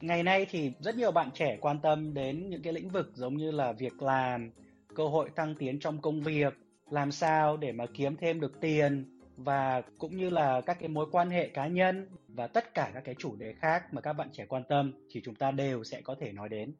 Ngày 0.00 0.22
nay 0.22 0.46
thì 0.50 0.72
rất 0.80 0.96
nhiều 0.96 1.12
bạn 1.12 1.30
trẻ 1.34 1.58
quan 1.60 1.80
tâm 1.80 2.14
đến 2.14 2.50
những 2.50 2.62
cái 2.62 2.72
lĩnh 2.72 2.88
vực 2.88 3.10
giống 3.14 3.36
như 3.36 3.50
là 3.50 3.72
việc 3.72 4.02
làm, 4.02 4.50
cơ 4.94 5.08
hội 5.08 5.30
tăng 5.36 5.54
tiến 5.54 5.78
trong 5.80 6.00
công 6.00 6.22
việc, 6.22 6.54
làm 6.90 7.12
sao 7.12 7.56
để 7.56 7.72
mà 7.72 7.86
kiếm 7.94 8.16
thêm 8.16 8.40
được 8.40 8.60
tiền 8.60 9.18
và 9.36 9.82
cũng 9.98 10.16
như 10.16 10.30
là 10.30 10.60
các 10.60 10.76
cái 10.80 10.88
mối 10.88 11.06
quan 11.12 11.30
hệ 11.30 11.48
cá 11.48 11.66
nhân 11.66 12.08
và 12.28 12.46
tất 12.46 12.74
cả 12.74 12.90
các 12.94 13.04
cái 13.04 13.14
chủ 13.18 13.36
đề 13.36 13.52
khác 13.52 13.94
mà 13.94 14.00
các 14.00 14.12
bạn 14.12 14.28
trẻ 14.32 14.46
quan 14.48 14.62
tâm 14.68 14.92
thì 15.10 15.20
chúng 15.24 15.34
ta 15.34 15.50
đều 15.50 15.84
sẽ 15.84 16.00
có 16.00 16.14
thể 16.20 16.32
nói 16.32 16.48
đến. 16.48 16.72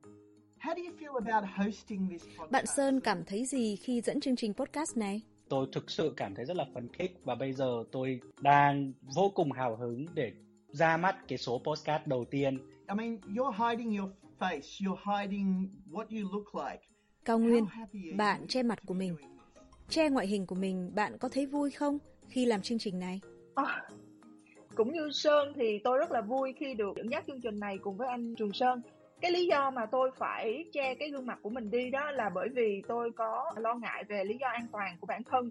How 0.60 0.74
do 0.74 0.82
you 0.82 0.96
feel 0.98 1.32
about 1.32 1.50
hosting 1.56 2.08
this 2.10 2.22
podcast? 2.24 2.50
Bạn 2.50 2.66
Sơn 2.66 3.00
cảm 3.00 3.24
thấy 3.24 3.44
gì 3.44 3.76
khi 3.76 4.00
dẫn 4.00 4.20
chương 4.20 4.36
trình 4.36 4.54
podcast 4.54 4.96
này? 4.96 5.20
Tôi 5.48 5.66
thực 5.72 5.90
sự 5.90 6.14
cảm 6.16 6.34
thấy 6.34 6.44
rất 6.44 6.56
là 6.56 6.64
phấn 6.74 6.88
khích 6.92 7.12
và 7.24 7.34
bây 7.34 7.52
giờ 7.52 7.84
tôi 7.92 8.20
đang 8.40 8.92
vô 9.14 9.32
cùng 9.34 9.52
hào 9.52 9.76
hứng 9.76 10.06
để 10.14 10.32
ra 10.72 10.96
mắt 10.96 11.16
cái 11.28 11.38
số 11.38 11.60
podcast 11.64 12.06
đầu 12.06 12.24
tiên. 12.24 12.58
I 12.88 12.94
mean, 12.94 13.18
you're 13.34 13.68
hiding 13.68 13.98
your 13.98 14.10
face, 14.38 14.86
you're 14.86 15.20
hiding 15.20 15.68
what 15.90 16.04
you 16.10 16.32
look 16.32 16.54
like. 16.54 16.82
Cao 17.24 17.38
Nguyên, 17.38 17.66
bạn 18.16 18.46
che 18.48 18.62
mặt 18.62 18.78
của 18.86 18.94
mình. 18.94 19.16
Che 19.88 20.08
ngoại 20.08 20.26
hình 20.26 20.46
của 20.46 20.54
mình, 20.54 20.90
bạn 20.94 21.18
có 21.18 21.28
thấy 21.28 21.46
vui 21.46 21.70
không 21.70 21.98
khi 22.28 22.46
làm 22.46 22.62
chương 22.62 22.78
trình 22.78 22.98
này? 22.98 23.20
À, 23.54 23.82
cũng 24.74 24.92
như 24.92 25.10
Sơn 25.12 25.52
thì 25.56 25.78
tôi 25.84 25.98
rất 25.98 26.10
là 26.10 26.20
vui 26.20 26.54
khi 26.58 26.74
được 26.74 26.96
dẫn 26.96 27.10
dắt 27.10 27.24
chương 27.26 27.40
trình 27.40 27.60
này 27.60 27.78
cùng 27.78 27.96
với 27.96 28.08
anh 28.08 28.34
Trường 28.34 28.52
Sơn. 28.52 28.82
Cái 29.20 29.30
lý 29.30 29.46
do 29.46 29.70
mà 29.70 29.86
tôi 29.86 30.10
phải 30.16 30.64
che 30.72 30.94
cái 30.94 31.10
gương 31.10 31.26
mặt 31.26 31.38
của 31.42 31.50
mình 31.50 31.70
đi 31.70 31.90
đó 31.90 32.10
là 32.10 32.30
bởi 32.34 32.48
vì 32.54 32.82
tôi 32.88 33.10
có 33.16 33.52
lo 33.56 33.74
ngại 33.74 34.04
về 34.08 34.24
lý 34.24 34.36
do 34.40 34.46
an 34.48 34.66
toàn 34.72 34.96
của 35.00 35.06
bản 35.06 35.22
thân. 35.24 35.50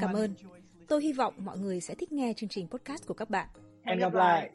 Cảm 0.00 0.12
ơn. 0.12 0.34
Tôi 0.88 1.02
hy 1.02 1.12
vọng 1.12 1.34
mọi 1.38 1.58
người 1.58 1.80
sẽ 1.80 1.94
thích 1.94 2.12
nghe 2.12 2.32
chương 2.36 2.48
trình 2.48 2.68
podcast 2.68 3.06
của 3.06 3.14
các 3.14 3.30
bạn. 3.30 3.48
Hẹn 3.82 3.98
gặp 3.98 4.14
lại! 4.14 4.50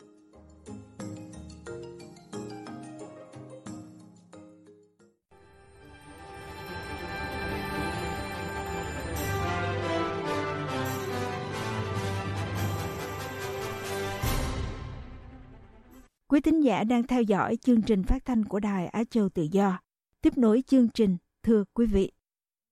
Quý 16.28 16.42
tín 16.42 16.62
giả 16.62 16.84
đang 16.84 17.04
theo 17.04 17.22
dõi 17.22 17.56
chương 17.56 17.82
trình 17.82 18.04
phát 18.04 18.26
thanh 18.26 18.46
của 18.46 18.60
Đài 18.60 18.88
Á 18.88 19.04
Châu 19.10 19.30
Tự 19.30 19.48
Do. 19.52 19.80
Tiếp 20.22 20.38
nối 20.38 20.64
chương 20.68 20.90
trình, 20.90 21.18
thưa 21.44 21.64
quý 21.74 21.86
vị. 21.86 22.12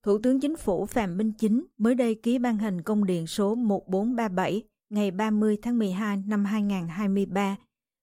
Thủ 0.04 0.18
tướng 0.24 0.40
Chính 0.40 0.58
phủ 0.58 0.86
Phạm 0.86 1.18
Minh 1.18 1.32
Chính 1.38 1.66
mới 1.78 1.96
đây 1.96 2.16
ký 2.16 2.40
ban 2.40 2.58
hành 2.58 2.82
công 2.82 3.06
điện 3.06 3.28
số 3.28 3.56
1437 3.56 4.64
ngày 4.90 5.12
30 5.12 5.58
tháng 5.62 5.80
12 5.80 6.24
năm 6.28 6.46
2023 6.46 7.58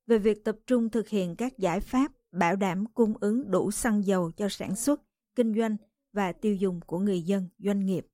về 0.07 0.19
việc 0.19 0.45
tập 0.45 0.57
trung 0.67 0.91
thực 0.91 1.09
hiện 1.09 1.37
các 1.37 1.59
giải 1.59 1.81
pháp 1.81 2.13
bảo 2.33 2.57
đảm 2.57 2.87
cung 2.87 3.15
ứng 3.21 3.51
đủ 3.51 3.71
xăng 3.71 4.05
dầu 4.05 4.31
cho 4.37 4.49
sản 4.49 4.77
xuất, 4.77 5.03
kinh 5.35 5.55
doanh 5.55 5.77
và 6.13 6.33
tiêu 6.33 6.55
dùng 6.55 6.81
của 6.87 6.99
người 6.99 7.23
dân, 7.23 7.49
doanh 7.59 7.87
nghiệp. 7.87 8.07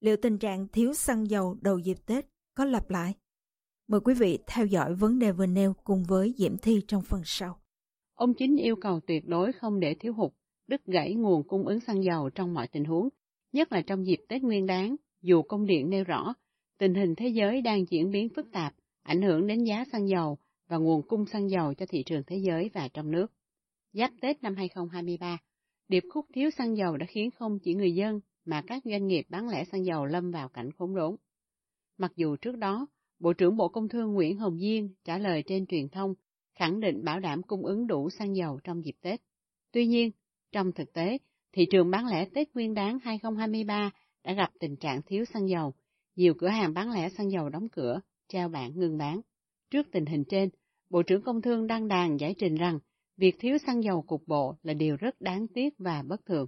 Liệu 0.00 0.16
tình 0.16 0.38
trạng 0.38 0.68
thiếu 0.68 0.94
xăng 0.94 1.30
dầu 1.30 1.56
đầu 1.60 1.78
dịp 1.78 1.96
Tết 2.06 2.26
có 2.54 2.64
lặp 2.64 2.90
lại? 2.90 3.14
Mời 3.88 4.00
quý 4.00 4.14
vị 4.14 4.38
theo 4.46 4.66
dõi 4.66 4.94
vấn 4.94 5.18
đề 5.18 5.32
vừa 5.32 5.46
nêu 5.46 5.74
cùng 5.84 6.04
với 6.08 6.34
Diễm 6.38 6.56
Thi 6.56 6.80
trong 6.88 7.02
phần 7.02 7.22
sau. 7.24 7.58
Ông 8.14 8.34
Chính 8.34 8.56
yêu 8.56 8.76
cầu 8.76 9.00
tuyệt 9.06 9.26
đối 9.26 9.52
không 9.52 9.80
để 9.80 9.94
thiếu 10.00 10.12
hụt, 10.12 10.32
đứt 10.66 10.84
gãy 10.86 11.14
nguồn 11.14 11.48
cung 11.48 11.66
ứng 11.66 11.80
xăng 11.80 12.04
dầu 12.04 12.30
trong 12.30 12.54
mọi 12.54 12.68
tình 12.68 12.84
huống, 12.84 13.08
nhất 13.52 13.72
là 13.72 13.82
trong 13.82 14.06
dịp 14.06 14.20
Tết 14.28 14.42
Nguyên 14.42 14.66
đán, 14.66 14.96
dù 15.22 15.42
công 15.42 15.66
điện 15.66 15.90
nêu 15.90 16.04
rõ 16.04 16.34
tình 16.78 16.94
hình 16.94 17.14
thế 17.14 17.28
giới 17.28 17.62
đang 17.62 17.84
diễn 17.90 18.10
biến 18.10 18.28
phức 18.28 18.52
tạp, 18.52 18.74
ảnh 19.02 19.22
hưởng 19.22 19.46
đến 19.46 19.64
giá 19.64 19.84
xăng 19.92 20.08
dầu 20.08 20.38
và 20.68 20.76
nguồn 20.76 21.02
cung 21.08 21.26
xăng 21.26 21.50
dầu 21.50 21.74
cho 21.74 21.86
thị 21.86 22.02
trường 22.06 22.22
thế 22.26 22.36
giới 22.36 22.70
và 22.74 22.88
trong 22.88 23.10
nước. 23.10 23.32
Giáp 23.92 24.12
Tết 24.20 24.42
năm 24.42 24.54
2023, 24.56 25.38
điệp 25.88 26.04
khúc 26.12 26.26
thiếu 26.34 26.50
xăng 26.50 26.76
dầu 26.76 26.96
đã 26.96 27.06
khiến 27.06 27.30
không 27.30 27.58
chỉ 27.58 27.74
người 27.74 27.94
dân 27.94 28.20
mà 28.44 28.62
các 28.66 28.82
doanh 28.84 29.06
nghiệp 29.06 29.26
bán 29.28 29.48
lẻ 29.48 29.64
xăng 29.64 29.84
dầu 29.84 30.04
lâm 30.04 30.30
vào 30.30 30.48
cảnh 30.48 30.72
khốn 30.72 30.94
đốn. 30.94 31.16
Mặc 31.98 32.12
dù 32.16 32.36
trước 32.36 32.56
đó, 32.56 32.86
Bộ 33.18 33.32
trưởng 33.32 33.56
Bộ 33.56 33.68
Công 33.68 33.88
Thương 33.88 34.12
Nguyễn 34.12 34.38
Hồng 34.38 34.58
Diên 34.58 34.94
trả 35.04 35.18
lời 35.18 35.42
trên 35.46 35.66
truyền 35.66 35.88
thông 35.88 36.14
khẳng 36.54 36.80
định 36.80 37.04
bảo 37.04 37.20
đảm 37.20 37.42
cung 37.42 37.66
ứng 37.66 37.86
đủ 37.86 38.10
xăng 38.10 38.36
dầu 38.36 38.60
trong 38.64 38.84
dịp 38.84 38.96
Tết. 39.00 39.20
Tuy 39.72 39.86
nhiên, 39.86 40.10
trong 40.52 40.72
thực 40.72 40.92
tế, 40.92 41.18
thị 41.52 41.66
trường 41.70 41.90
bán 41.90 42.06
lẻ 42.06 42.24
Tết 42.34 42.54
Nguyên 42.54 42.74
đán 42.74 42.98
2023 43.02 43.90
đã 44.24 44.32
gặp 44.32 44.50
tình 44.60 44.76
trạng 44.76 45.02
thiếu 45.02 45.24
xăng 45.24 45.48
dầu. 45.48 45.74
Nhiều 46.16 46.34
cửa 46.34 46.48
hàng 46.48 46.74
bán 46.74 46.90
lẻ 46.90 47.08
xăng 47.08 47.30
dầu 47.30 47.48
đóng 47.48 47.68
cửa, 47.68 48.00
treo 48.28 48.48
bảng 48.48 48.78
ngừng 48.78 48.98
bán. 48.98 49.20
Trước 49.70 49.86
tình 49.92 50.06
hình 50.06 50.24
trên, 50.24 50.48
Bộ 50.90 51.02
trưởng 51.02 51.22
Công 51.22 51.42
Thương 51.42 51.66
đăng 51.66 51.88
đàn 51.88 52.20
giải 52.20 52.34
trình 52.38 52.54
rằng 52.54 52.78
việc 53.16 53.36
thiếu 53.38 53.58
xăng 53.66 53.82
dầu 53.82 54.02
cục 54.02 54.22
bộ 54.26 54.56
là 54.62 54.74
điều 54.74 54.96
rất 54.96 55.20
đáng 55.20 55.46
tiếc 55.48 55.74
và 55.78 56.02
bất 56.02 56.26
thường. 56.26 56.46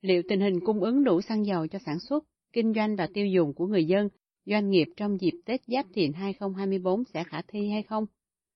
Liệu 0.00 0.22
tình 0.28 0.40
hình 0.40 0.60
cung 0.60 0.80
ứng 0.80 1.04
đủ 1.04 1.20
xăng 1.20 1.46
dầu 1.46 1.66
cho 1.66 1.78
sản 1.86 1.98
xuất, 2.00 2.24
kinh 2.52 2.74
doanh 2.74 2.96
và 2.96 3.08
tiêu 3.14 3.26
dùng 3.26 3.54
của 3.54 3.66
người 3.66 3.84
dân 3.84 4.08
doanh 4.46 4.70
nghiệp 4.70 4.88
trong 4.96 5.20
dịp 5.20 5.32
Tết 5.44 5.60
Giáp 5.66 5.86
Thìn 5.94 6.12
2024 6.12 7.04
sẽ 7.14 7.24
khả 7.24 7.42
thi 7.48 7.68
hay 7.70 7.82
không? 7.82 8.06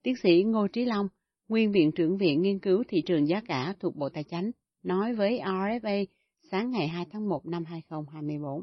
Tiến 0.02 0.14
sĩ 0.22 0.42
Ngô 0.42 0.68
Trí 0.68 0.84
Long, 0.84 1.08
Nguyên 1.48 1.72
Viện 1.72 1.92
trưởng 1.92 2.18
Viện 2.18 2.42
Nghiên 2.42 2.58
cứu 2.58 2.82
Thị 2.88 3.02
trường 3.06 3.28
Giá 3.28 3.40
cả 3.48 3.74
thuộc 3.80 3.96
Bộ 3.96 4.08
Tài 4.08 4.24
chính, 4.24 4.50
nói 4.82 5.14
với 5.14 5.40
RFA 5.44 6.04
sáng 6.50 6.70
ngày 6.70 6.88
2 6.88 7.06
tháng 7.12 7.28
1 7.28 7.46
năm 7.46 7.64
2024. 7.64 8.62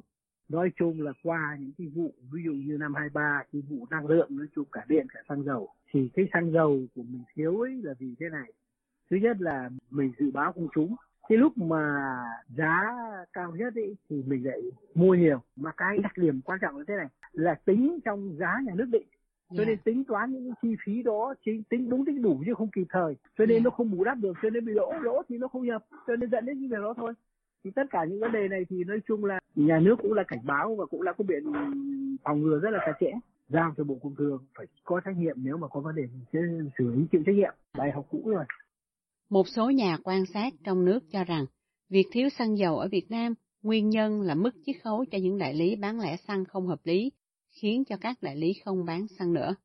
Nói 0.50 0.72
chung 0.76 1.02
là 1.02 1.12
qua 1.24 1.58
những 1.60 1.72
cái 1.78 1.88
vụ, 1.88 2.14
ví 2.32 2.44
dụ 2.46 2.52
như 2.52 2.78
năm 2.78 2.94
23, 2.94 3.44
cái 3.54 3.62
vụ 3.70 3.86
năng 3.90 4.08
lượng, 4.08 4.28
nói 4.38 4.48
chung 4.56 4.66
cả 4.72 4.86
điện, 4.88 5.08
cả 5.14 5.20
xăng 5.30 5.44
dầu, 5.44 5.70
thì 5.92 6.10
cái 6.14 6.26
xăng 6.34 6.52
dầu 6.52 6.82
của 6.96 7.04
mình 7.04 7.24
thiếu 7.36 7.60
ấy 7.60 7.82
là 7.84 7.94
vì 8.00 8.16
thế 8.20 8.30
này. 8.32 8.54
Thứ 9.10 9.18
nhất 9.18 9.38
là 9.40 9.70
mình 9.92 10.12
dự 10.20 10.32
báo 10.32 10.54
không 10.54 10.68
trúng, 10.76 10.96
cái 11.30 11.38
lúc 11.38 11.58
mà 11.58 12.06
giá 12.58 12.82
cao 13.34 13.56
nhất 13.56 13.76
ấy, 13.76 13.96
thì 14.10 14.24
mình 14.28 14.46
lại 14.46 14.62
mua 14.96 15.14
nhiều 15.14 15.42
mà 15.56 15.72
cái 15.78 15.98
đặc 15.98 16.18
điểm 16.18 16.42
quan 16.42 16.60
trọng 16.62 16.78
là 16.78 16.84
thế 16.88 16.94
này 16.98 17.08
là 17.32 17.56
tính 17.66 18.00
trong 18.06 18.36
giá 18.38 18.60
nhà 18.66 18.74
nước 18.76 18.88
định 18.92 19.08
cho 19.50 19.58
nên 19.58 19.68
yeah. 19.68 19.84
tính 19.84 20.04
toán 20.04 20.32
những 20.32 20.54
chi 20.62 20.76
phí 20.86 21.04
đó 21.04 21.34
chính 21.46 21.64
tính 21.64 21.90
đúng 21.90 22.06
tính 22.06 22.22
đủ 22.22 22.44
chứ 22.46 22.54
không 22.58 22.70
kịp 22.76 22.88
thời. 22.90 23.16
Cho 23.38 23.46
nên 23.46 23.50
yeah. 23.50 23.64
nó 23.64 23.70
không 23.70 23.92
bù 23.92 24.04
đắp 24.04 24.18
được 24.18 24.34
cho 24.42 24.50
nên 24.50 24.66
bị 24.66 24.74
lỗ 24.74 24.94
lỗ 25.02 25.22
thì 25.30 25.38
nó 25.38 25.48
không 25.48 25.68
nhập. 25.68 25.86
Cho 26.08 26.16
nên 26.16 26.30
dẫn 26.30 26.46
đến 26.46 26.60
những 26.60 26.70
việc 26.70 26.82
đó 26.82 26.94
thôi. 26.98 27.14
Thì 27.64 27.72
tất 27.76 27.84
cả 27.90 28.06
những 28.10 28.20
vấn 28.20 28.32
đề 28.32 28.48
này 28.48 28.66
thì 28.70 28.84
nói 28.84 29.00
chung 29.08 29.26
là 29.26 29.40
nhà 29.56 29.80
nước 29.80 29.96
cũng 30.02 30.14
là 30.14 30.24
cảnh 30.28 30.40
báo 30.44 30.76
và 30.76 30.86
cũng 30.86 31.02
là 31.02 31.14
có 31.14 31.24
biện 31.28 31.44
phòng 32.24 32.42
ngừa 32.42 32.60
rất 32.60 32.70
là 32.70 32.80
chặt 32.86 32.94
chẽ. 33.00 33.12
Giao 33.50 33.74
cho 33.78 33.84
bộ 33.84 33.98
công 34.04 34.16
thương 34.16 34.38
phải 34.58 34.66
có 34.84 35.02
trách 35.06 35.18
nhiệm 35.18 35.36
nếu 35.44 35.58
mà 35.58 35.68
có 35.68 35.80
vấn 35.80 35.96
đề 35.96 36.04
sẽ 36.34 36.40
xử 36.78 36.92
lý 36.96 37.06
chịu 37.12 37.24
trách 37.26 37.36
nhiệm. 37.36 37.54
Bài 37.78 37.92
học 37.92 38.06
cũ 38.10 38.22
rồi. 38.26 38.46
Một 39.30 39.48
số 39.48 39.70
nhà 39.70 39.98
quan 40.04 40.26
sát 40.26 40.54
trong 40.64 40.86
nước 40.86 41.00
cho 41.12 41.24
rằng 41.24 41.46
việc 41.90 42.06
thiếu 42.12 42.30
xăng 42.30 42.58
dầu 42.58 42.78
ở 42.78 42.88
Việt 42.92 43.06
Nam 43.10 43.34
nguyên 43.64 43.90
nhân 43.90 44.22
là 44.22 44.36
mức 44.36 44.52
chiết 44.66 44.76
khấu 44.84 45.06
cho 45.12 45.18
những 45.18 45.38
đại 45.38 45.54
lý 45.54 45.76
bán 45.76 46.00
lẻ 46.00 46.18
xăng 46.28 46.46
không 46.46 46.68
hợp 46.68 46.80
lý, 46.84 47.12
khiến 47.62 47.84
cho 47.86 47.98
các 47.98 48.22
đại 48.22 48.36
lý 48.36 48.54
không 48.66 48.86
bán 48.86 49.08
xăng 49.20 49.34
nữa. 49.34 49.56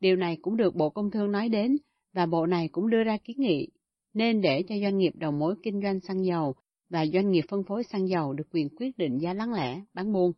Điều 0.00 0.16
này 0.16 0.38
cũng 0.42 0.56
được 0.56 0.74
Bộ 0.74 0.90
Công 0.90 1.10
Thương 1.10 1.32
nói 1.32 1.48
đến 1.48 1.76
và 2.12 2.26
Bộ 2.26 2.46
này 2.46 2.68
cũng 2.72 2.90
đưa 2.90 3.04
ra 3.04 3.16
kiến 3.24 3.36
nghị 3.40 3.68
nên 4.14 4.40
để 4.40 4.62
cho 4.68 4.74
doanh 4.82 4.98
nghiệp 4.98 5.12
đầu 5.14 5.32
mối 5.32 5.54
kinh 5.62 5.80
doanh 5.82 6.00
xăng 6.00 6.24
dầu 6.24 6.54
và 6.90 7.06
doanh 7.06 7.30
nghiệp 7.30 7.44
phân 7.48 7.62
phối 7.68 7.82
xăng 7.84 8.08
dầu 8.08 8.32
được 8.32 8.44
quyền 8.50 8.68
quyết 8.76 8.98
định 8.98 9.18
giá 9.18 9.34
bán 9.34 9.52
lẻ, 9.52 9.82
bán 9.94 10.12
buôn. 10.12 10.32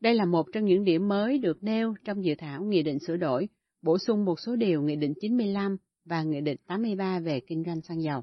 Đây 0.00 0.14
là 0.14 0.24
một 0.24 0.46
trong 0.52 0.64
những 0.64 0.84
điểm 0.84 1.08
mới 1.08 1.38
được 1.38 1.62
nêu 1.62 1.94
trong 2.04 2.24
dự 2.24 2.34
thảo 2.38 2.62
Nghị 2.64 2.82
định 2.82 2.98
sửa 3.06 3.16
đổi, 3.16 3.48
bổ 3.82 3.98
sung 3.98 4.24
một 4.24 4.40
số 4.40 4.56
điều 4.56 4.82
Nghị 4.82 4.96
định 4.96 5.14
95 5.20 5.76
và 6.04 6.22
Nghị 6.22 6.40
định 6.40 6.58
83 6.66 7.18
về 7.18 7.40
kinh 7.40 7.64
doanh 7.66 7.80
xăng 7.80 8.02
dầu. 8.02 8.22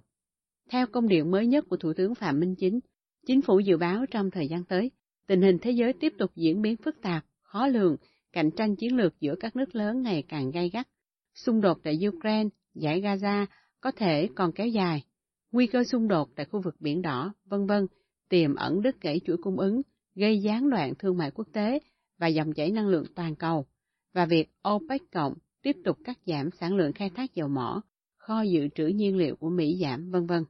Theo 0.69 0.87
công 0.87 1.07
điện 1.07 1.31
mới 1.31 1.47
nhất 1.47 1.65
của 1.69 1.77
Thủ 1.77 1.93
tướng 1.93 2.15
Phạm 2.15 2.39
Minh 2.39 2.55
Chính, 2.57 2.79
Chính 3.27 3.41
phủ 3.41 3.59
dự 3.59 3.77
báo 3.77 4.05
trong 4.11 4.31
thời 4.31 4.47
gian 4.47 4.63
tới, 4.63 4.91
tình 5.27 5.41
hình 5.41 5.57
thế 5.61 5.71
giới 5.71 5.93
tiếp 5.93 6.13
tục 6.17 6.31
diễn 6.35 6.61
biến 6.61 6.75
phức 6.77 7.01
tạp, 7.01 7.25
khó 7.41 7.67
lường, 7.67 7.95
cạnh 8.33 8.51
tranh 8.51 8.75
chiến 8.75 8.95
lược 8.97 9.19
giữa 9.19 9.35
các 9.39 9.55
nước 9.55 9.75
lớn 9.75 10.01
ngày 10.01 10.23
càng 10.27 10.51
gay 10.51 10.69
gắt. 10.69 10.87
Xung 11.35 11.61
đột 11.61 11.77
tại 11.83 11.99
Ukraine, 12.07 12.49
giải 12.73 13.01
Gaza 13.01 13.45
có 13.81 13.91
thể 13.91 14.29
còn 14.35 14.51
kéo 14.51 14.67
dài. 14.67 15.03
Nguy 15.51 15.67
cơ 15.67 15.83
xung 15.83 16.07
đột 16.07 16.29
tại 16.35 16.45
khu 16.45 16.61
vực 16.61 16.75
Biển 16.79 17.01
Đỏ, 17.01 17.33
vân 17.45 17.65
vân, 17.65 17.87
tiềm 18.29 18.55
ẩn 18.55 18.81
đứt 18.81 19.01
gãy 19.01 19.19
chuỗi 19.25 19.37
cung 19.37 19.59
ứng, 19.59 19.81
gây 20.15 20.39
gián 20.39 20.69
đoạn 20.69 20.93
thương 20.99 21.17
mại 21.17 21.31
quốc 21.31 21.47
tế 21.53 21.79
và 22.17 22.27
dòng 22.27 22.53
chảy 22.53 22.71
năng 22.71 22.87
lượng 22.87 23.05
toàn 23.15 23.35
cầu, 23.35 23.65
và 24.13 24.25
việc 24.25 24.49
OPEC 24.69 25.01
cộng 25.11 25.33
tiếp 25.61 25.75
tục 25.85 25.97
cắt 26.03 26.19
giảm 26.25 26.49
sản 26.59 26.75
lượng 26.75 26.93
khai 26.93 27.09
thác 27.15 27.33
dầu 27.33 27.47
mỏ, 27.47 27.81
kho 28.17 28.41
dự 28.41 28.67
trữ 28.75 28.87
nhiên 28.87 29.17
liệu 29.17 29.35
của 29.35 29.49
Mỹ 29.49 29.77
giảm, 29.81 30.11
vân 30.11 30.25
vân. 30.25 30.43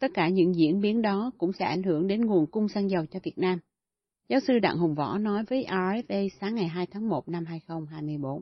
Tất 0.00 0.10
cả 0.14 0.28
những 0.28 0.54
diễn 0.54 0.80
biến 0.80 1.02
đó 1.02 1.30
cũng 1.38 1.52
sẽ 1.52 1.64
ảnh 1.64 1.82
hưởng 1.82 2.06
đến 2.06 2.26
nguồn 2.26 2.50
cung 2.50 2.68
xăng 2.68 2.90
dầu 2.90 3.06
cho 3.10 3.20
Việt 3.22 3.38
Nam. 3.38 3.58
Giáo 4.28 4.40
sư 4.40 4.58
Đặng 4.58 4.78
Hùng 4.78 4.94
Võ 4.94 5.18
nói 5.18 5.44
với 5.50 5.64
RFA 5.68 6.28
sáng 6.40 6.54
ngày 6.54 6.68
2 6.68 6.86
tháng 6.92 7.08
1 7.08 7.28
năm 7.28 7.44
2024. 7.44 8.40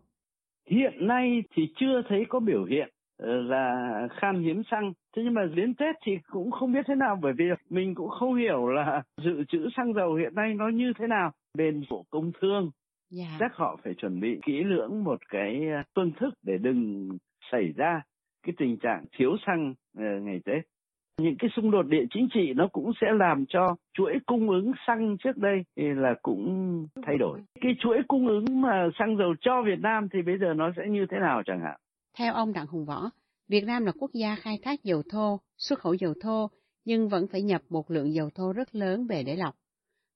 Hiện 0.71 1.07
nay 1.07 1.43
thì 1.55 1.63
chưa 1.77 2.03
thấy 2.09 2.25
có 2.29 2.41
biểu 2.41 2.65
hiện 2.65 2.89
ờ, 3.19 3.43
là 3.43 3.93
khan 4.11 4.43
hiếm 4.43 4.63
xăng. 4.71 4.93
Thế 5.17 5.23
nhưng 5.25 5.35
mà 5.35 5.43
đến 5.55 5.75
Tết 5.75 5.97
thì 6.07 6.13
cũng 6.31 6.51
không 6.51 6.73
biết 6.73 6.85
thế 6.89 6.95
nào 6.95 7.19
bởi 7.23 7.33
vì 7.39 7.45
mình 7.71 7.95
cũng 7.95 8.09
không 8.09 8.35
hiểu 8.35 8.69
là 8.69 9.03
dự 9.25 9.45
trữ 9.49 9.69
xăng 9.77 9.95
dầu 9.95 10.15
hiện 10.15 10.35
nay 10.35 10.55
nó 10.55 10.69
như 10.69 10.93
thế 10.99 11.07
nào. 11.07 11.33
Bên 11.59 11.85
Bộ 11.91 12.05
Công 12.11 12.33
Thương 12.41 12.63
yeah. 12.63 13.29
Dạ. 13.31 13.37
chắc 13.41 13.57
họ 13.57 13.77
phải 13.85 13.95
chuẩn 13.95 14.21
bị 14.21 14.39
kỹ 14.47 14.63
lưỡng 14.65 15.05
một 15.05 15.21
cái 15.29 15.61
ờ, 15.77 15.83
phương 15.95 16.13
thức 16.21 16.35
để 16.43 16.59
đừng 16.59 17.09
xảy 17.53 17.73
ra 17.77 18.03
cái 18.43 18.55
tình 18.59 18.77
trạng 18.77 19.05
thiếu 19.19 19.37
xăng 19.47 19.75
ờ, 19.99 20.21
ngày 20.21 20.41
Tết. 20.45 20.74
Những 21.21 21.37
cái 21.39 21.51
xung 21.57 21.71
đột 21.71 21.83
địa 21.83 22.05
chính 22.11 22.29
trị 22.35 22.53
nó 22.57 22.69
cũng 22.73 22.93
sẽ 23.01 23.07
làm 23.19 23.45
cho 23.49 23.77
chuỗi 23.93 24.13
cung 24.27 24.51
ứng 24.51 24.73
xăng 24.87 25.17
trước 25.25 25.37
đây 25.37 25.65
thì 25.77 25.83
là 25.97 26.15
cũng 26.23 26.87
thay 27.07 27.17
đổi. 27.19 27.41
Cái 27.61 27.73
chuỗi 27.79 27.97
cung 28.09 28.29
ứng 28.29 28.61
mà 28.61 28.89
xăng 28.99 29.17
dầu 29.19 29.35
cho 29.41 29.63
Việt 29.67 29.79
Nam 29.81 30.09
thì 30.13 30.19
bây 30.23 30.39
giờ 30.39 30.55
nó 30.55 30.71
sẽ 30.77 30.83
như 30.91 31.07
thế 31.11 31.17
nào 31.21 31.43
chẳng 31.47 31.61
hạn? 31.65 31.81
Theo 32.19 32.35
ông 32.35 32.53
Đặng 32.53 32.67
Hùng 32.67 32.85
Võ, 32.85 33.11
Việt 33.49 33.65
Nam 33.65 33.85
là 33.85 33.93
quốc 34.01 34.11
gia 34.13 34.37
khai 34.37 34.59
thác 34.63 34.83
dầu 34.83 35.03
thô, 35.13 35.41
xuất 35.59 35.79
khẩu 35.79 35.95
dầu 35.95 36.15
thô, 36.23 36.51
nhưng 36.85 37.09
vẫn 37.09 37.27
phải 37.33 37.43
nhập 37.43 37.63
một 37.69 37.91
lượng 37.91 38.13
dầu 38.13 38.31
thô 38.35 38.53
rất 38.53 38.75
lớn 38.75 39.07
về 39.07 39.23
để 39.23 39.37
lọc. 39.37 39.55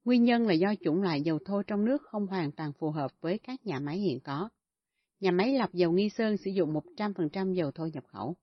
Nguyên 0.04 0.24
nhân 0.24 0.46
là 0.46 0.52
do 0.52 0.74
chủng 0.84 1.02
loại 1.02 1.20
dầu 1.20 1.38
thô 1.46 1.62
trong 1.62 1.84
nước 1.84 2.02
không 2.02 2.26
hoàn 2.26 2.52
toàn 2.52 2.72
phù 2.78 2.90
hợp 2.90 3.10
với 3.20 3.38
các 3.38 3.66
nhà 3.66 3.80
máy 3.80 3.96
hiện 3.96 4.20
có. 4.20 4.48
Nhà 5.20 5.30
máy 5.30 5.58
lọc 5.58 5.72
dầu 5.72 5.92
Nghi 5.92 6.08
Sơn 6.08 6.36
sử 6.36 6.50
dụng 6.50 6.74
100% 6.96 7.52
dầu 7.52 7.70
thô 7.70 7.86
nhập 7.86 8.04
khẩu. 8.06 8.36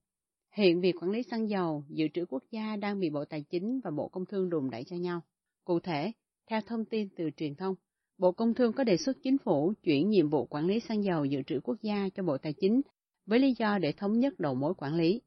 Hiện 0.57 0.81
việc 0.81 0.95
quản 1.01 1.11
lý 1.11 1.23
xăng 1.23 1.49
dầu, 1.49 1.83
dự 1.89 2.07
trữ 2.13 2.25
quốc 2.25 2.43
gia 2.51 2.75
đang 2.75 2.99
bị 2.99 3.09
Bộ 3.09 3.25
Tài 3.25 3.41
chính 3.41 3.79
và 3.83 3.91
Bộ 3.91 4.07
Công 4.07 4.25
Thương 4.25 4.49
đùn 4.49 4.69
đẩy 4.69 4.83
cho 4.83 4.95
nhau. 4.95 5.21
Cụ 5.65 5.79
thể, 5.79 6.11
theo 6.49 6.61
thông 6.67 6.85
tin 6.85 7.09
từ 7.17 7.29
truyền 7.37 7.55
thông, 7.55 7.75
Bộ 8.17 8.31
Công 8.31 8.53
Thương 8.53 8.73
có 8.73 8.83
đề 8.83 8.97
xuất 8.97 9.17
chính 9.23 9.37
phủ 9.37 9.73
chuyển 9.83 10.09
nhiệm 10.09 10.29
vụ 10.29 10.45
quản 10.45 10.65
lý 10.65 10.79
xăng 10.79 11.03
dầu 11.03 11.25
dự 11.25 11.41
trữ 11.47 11.59
quốc 11.63 11.75
gia 11.81 12.09
cho 12.15 12.23
Bộ 12.23 12.37
Tài 12.37 12.53
chính 12.53 12.81
với 13.25 13.39
lý 13.39 13.53
do 13.57 13.77
để 13.77 13.91
thống 13.91 14.19
nhất 14.19 14.39
đầu 14.39 14.55
mối 14.55 14.73
quản 14.77 14.95
lý. 14.95 15.21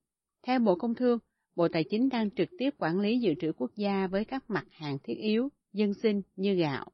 Theo 0.46 0.58
Bộ 0.58 0.74
Công 0.74 0.94
Thương, 0.94 1.18
Bộ 1.56 1.68
Tài 1.68 1.84
chính 1.90 2.08
đang 2.08 2.30
trực 2.30 2.48
tiếp 2.58 2.70
quản 2.78 3.00
lý 3.00 3.18
dự 3.18 3.34
trữ 3.40 3.52
quốc 3.52 3.70
gia 3.74 4.06
với 4.06 4.24
các 4.24 4.44
mặt 4.50 4.66
hàng 4.70 4.98
thiết 5.04 5.14
yếu, 5.18 5.48
dân 5.72 5.94
sinh 5.94 6.22
như 6.36 6.54
gạo. 6.54 6.86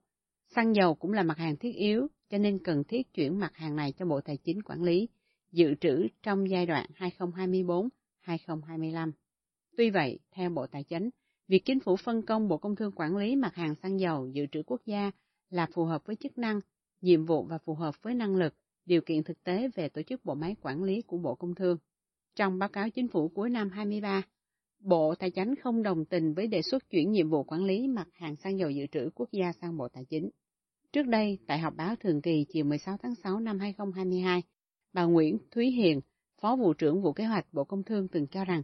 Xăng 0.55 0.75
dầu 0.75 0.95
cũng 0.95 1.13
là 1.13 1.23
mặt 1.23 1.39
hàng 1.39 1.57
thiết 1.57 1.75
yếu, 1.75 2.07
cho 2.31 2.39
nên 2.39 2.59
cần 2.65 2.85
thiết 2.85 3.13
chuyển 3.15 3.39
mặt 3.39 3.57
hàng 3.57 3.77
này 3.77 3.93
cho 3.93 4.07
Bộ 4.07 4.21
Tài 4.21 4.37
chính 4.37 4.63
quản 4.63 4.83
lý, 4.83 5.09
dự 5.53 5.75
trữ 5.81 6.07
trong 6.23 6.51
giai 6.51 6.67
đoạn 6.67 6.91
2025. 8.25 9.13
Tuy 9.77 9.91
vậy, 9.91 10.19
theo 10.31 10.51
Bộ 10.51 10.67
Tài 10.67 10.85
chính, 10.85 11.11
việc 11.49 11.63
chính 11.65 11.81
phủ 11.81 11.97
phân 11.97 12.23
công 12.23 12.49
Bộ 12.49 12.59
Công 12.59 12.77
Thương 12.77 12.93
quản 12.97 13.17
lý 13.17 13.37
mặt 13.37 13.55
hàng 13.55 13.75
xăng 13.83 14.01
dầu 14.01 14.29
dự 14.29 14.47
trữ 14.53 14.63
quốc 14.67 14.81
gia 14.87 15.11
là 15.51 15.67
phù 15.75 15.85
hợp 15.85 16.07
với 16.07 16.17
chức 16.17 16.39
năng, 16.39 16.61
nhiệm 17.01 17.27
vụ 17.27 17.45
và 17.45 17.59
phù 17.59 17.75
hợp 17.75 17.95
với 18.03 18.15
năng 18.15 18.37
lực, 18.37 18.55
điều 18.87 19.01
kiện 19.01 19.23
thực 19.23 19.45
tế 19.45 19.69
về 19.75 19.89
tổ 19.89 20.03
chức 20.03 20.25
bộ 20.25 20.35
máy 20.35 20.57
quản 20.63 20.83
lý 20.83 21.03
của 21.03 21.19
Bộ 21.19 21.35
Công 21.35 21.55
Thương. 21.55 21.79
Trong 22.37 22.59
báo 22.59 22.69
cáo 22.69 22.91
chính 22.91 23.09
phủ 23.09 23.29
cuối 23.29 23.51
năm 23.51 23.71
23, 23.71 24.23
Bộ 24.81 25.15
Tài 25.15 25.31
chính 25.31 25.55
không 25.57 25.83
đồng 25.83 26.05
tình 26.05 26.35
với 26.35 26.47
đề 26.47 26.63
xuất 26.63 26.91
chuyển 26.91 27.11
nhiệm 27.11 27.31
vụ 27.31 27.45
quản 27.45 27.65
lý 27.65 27.89
mặt 27.89 28.09
hàng 28.13 28.37
xăng 28.37 28.59
dầu 28.59 28.71
dự 28.71 28.87
trữ 28.87 29.11
quốc 29.15 29.29
gia 29.33 29.53
sang 29.53 29.77
Bộ 29.77 29.89
Tài 29.89 30.05
chính. 30.05 30.31
Trước 30.93 31.07
đây, 31.07 31.39
tại 31.47 31.59
họp 31.59 31.77
báo 31.77 31.97
thường 31.97 32.23
kỳ 32.23 32.47
chiều 32.49 32.65
16 32.65 32.97
tháng 33.03 33.15
6 33.15 33.41
năm 33.41 33.59
2022, 33.59 34.43
bà 34.93 35.05
Nguyễn 35.05 35.39
Thúy 35.51 35.71
Hiền, 35.71 36.01
Phó 36.41 36.57
Vụ 36.57 36.75
trưởng 36.75 37.03
Vụ 37.03 37.13
Kế 37.13 37.25
hoạch 37.25 37.47
Bộ 37.53 37.65
Công 37.65 37.83
Thương 37.83 38.09
từng 38.09 38.27
cho 38.27 38.45
rằng, 38.45 38.63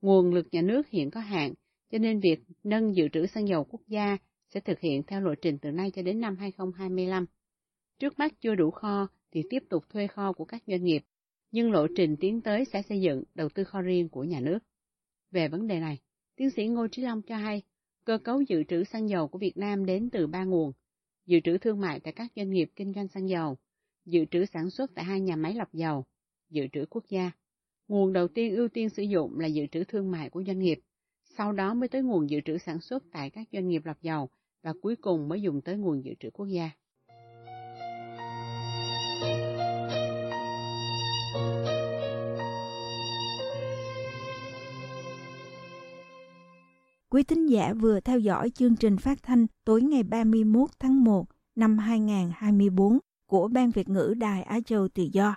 nguồn 0.00 0.34
lực 0.34 0.48
nhà 0.52 0.62
nước 0.62 0.88
hiện 0.88 1.10
có 1.10 1.20
hạn, 1.20 1.54
cho 1.90 1.98
nên 1.98 2.20
việc 2.20 2.40
nâng 2.64 2.96
dự 2.96 3.08
trữ 3.08 3.26
xăng 3.26 3.48
dầu 3.48 3.64
quốc 3.64 3.80
gia 3.86 4.16
sẽ 4.48 4.60
thực 4.60 4.80
hiện 4.80 5.02
theo 5.02 5.20
lộ 5.20 5.34
trình 5.34 5.58
từ 5.58 5.70
nay 5.70 5.90
cho 5.90 6.02
đến 6.02 6.20
năm 6.20 6.36
2025. 6.36 7.26
Trước 7.98 8.18
mắt 8.18 8.40
chưa 8.40 8.54
đủ 8.54 8.70
kho 8.70 9.08
thì 9.30 9.42
tiếp 9.50 9.62
tục 9.70 9.84
thuê 9.88 10.06
kho 10.06 10.32
của 10.32 10.44
các 10.44 10.62
doanh 10.66 10.84
nghiệp, 10.84 11.02
nhưng 11.50 11.72
lộ 11.72 11.86
trình 11.96 12.16
tiến 12.20 12.40
tới 12.40 12.64
sẽ 12.72 12.82
xây 12.82 13.00
dựng 13.00 13.22
đầu 13.34 13.48
tư 13.48 13.64
kho 13.64 13.82
riêng 13.82 14.08
của 14.08 14.24
nhà 14.24 14.40
nước. 14.40 14.58
Về 15.30 15.48
vấn 15.48 15.66
đề 15.66 15.80
này, 15.80 15.98
tiến 16.36 16.50
sĩ 16.50 16.66
Ngô 16.66 16.86
Trí 16.88 17.02
Long 17.02 17.22
cho 17.22 17.36
hay, 17.36 17.62
cơ 18.04 18.18
cấu 18.18 18.40
dự 18.40 18.64
trữ 18.68 18.84
xăng 18.84 19.08
dầu 19.08 19.28
của 19.28 19.38
Việt 19.38 19.56
Nam 19.56 19.86
đến 19.86 20.10
từ 20.12 20.26
ba 20.26 20.44
nguồn, 20.44 20.72
dự 21.26 21.40
trữ 21.44 21.58
thương 21.58 21.80
mại 21.80 22.00
tại 22.00 22.12
các 22.12 22.32
doanh 22.36 22.50
nghiệp 22.50 22.70
kinh 22.76 22.92
doanh 22.94 23.08
xăng 23.08 23.28
dầu, 23.28 23.56
dự 24.04 24.24
trữ 24.30 24.44
sản 24.44 24.70
xuất 24.70 24.90
tại 24.94 25.04
hai 25.04 25.20
nhà 25.20 25.36
máy 25.36 25.54
lọc 25.54 25.72
dầu, 25.72 26.04
dự 26.52 26.66
trữ 26.72 26.86
quốc 26.90 27.04
gia. 27.08 27.30
Nguồn 27.88 28.12
đầu 28.12 28.28
tiên 28.28 28.56
ưu 28.56 28.68
tiên 28.68 28.88
sử 28.88 29.02
dụng 29.02 29.38
là 29.38 29.46
dự 29.46 29.66
trữ 29.66 29.84
thương 29.84 30.10
mại 30.10 30.30
của 30.30 30.42
doanh 30.46 30.58
nghiệp, 30.58 30.80
sau 31.24 31.52
đó 31.52 31.74
mới 31.74 31.88
tới 31.88 32.02
nguồn 32.02 32.30
dự 32.30 32.40
trữ 32.44 32.58
sản 32.58 32.80
xuất 32.80 33.04
tại 33.12 33.30
các 33.30 33.48
doanh 33.52 33.68
nghiệp 33.68 33.82
lọc 33.84 34.02
dầu 34.02 34.28
và 34.62 34.72
cuối 34.82 34.96
cùng 34.96 35.28
mới 35.28 35.42
dùng 35.42 35.60
tới 35.60 35.76
nguồn 35.76 36.04
dự 36.04 36.14
trữ 36.20 36.30
quốc 36.30 36.46
gia. 36.46 36.70
Quý 47.10 47.22
thính 47.22 47.46
giả 47.46 47.72
vừa 47.72 48.00
theo 48.00 48.18
dõi 48.18 48.50
chương 48.50 48.76
trình 48.76 48.96
phát 48.96 49.22
thanh 49.22 49.46
tối 49.64 49.82
ngày 49.82 50.02
31 50.02 50.70
tháng 50.80 51.04
1 51.04 51.24
năm 51.54 51.78
2024 51.78 52.98
của 53.26 53.48
Ban 53.48 53.70
Việt 53.70 53.88
ngữ 53.88 54.14
Đài 54.18 54.42
Á 54.42 54.60
Châu 54.66 54.88
Tự 54.88 55.02
Do. 55.12 55.36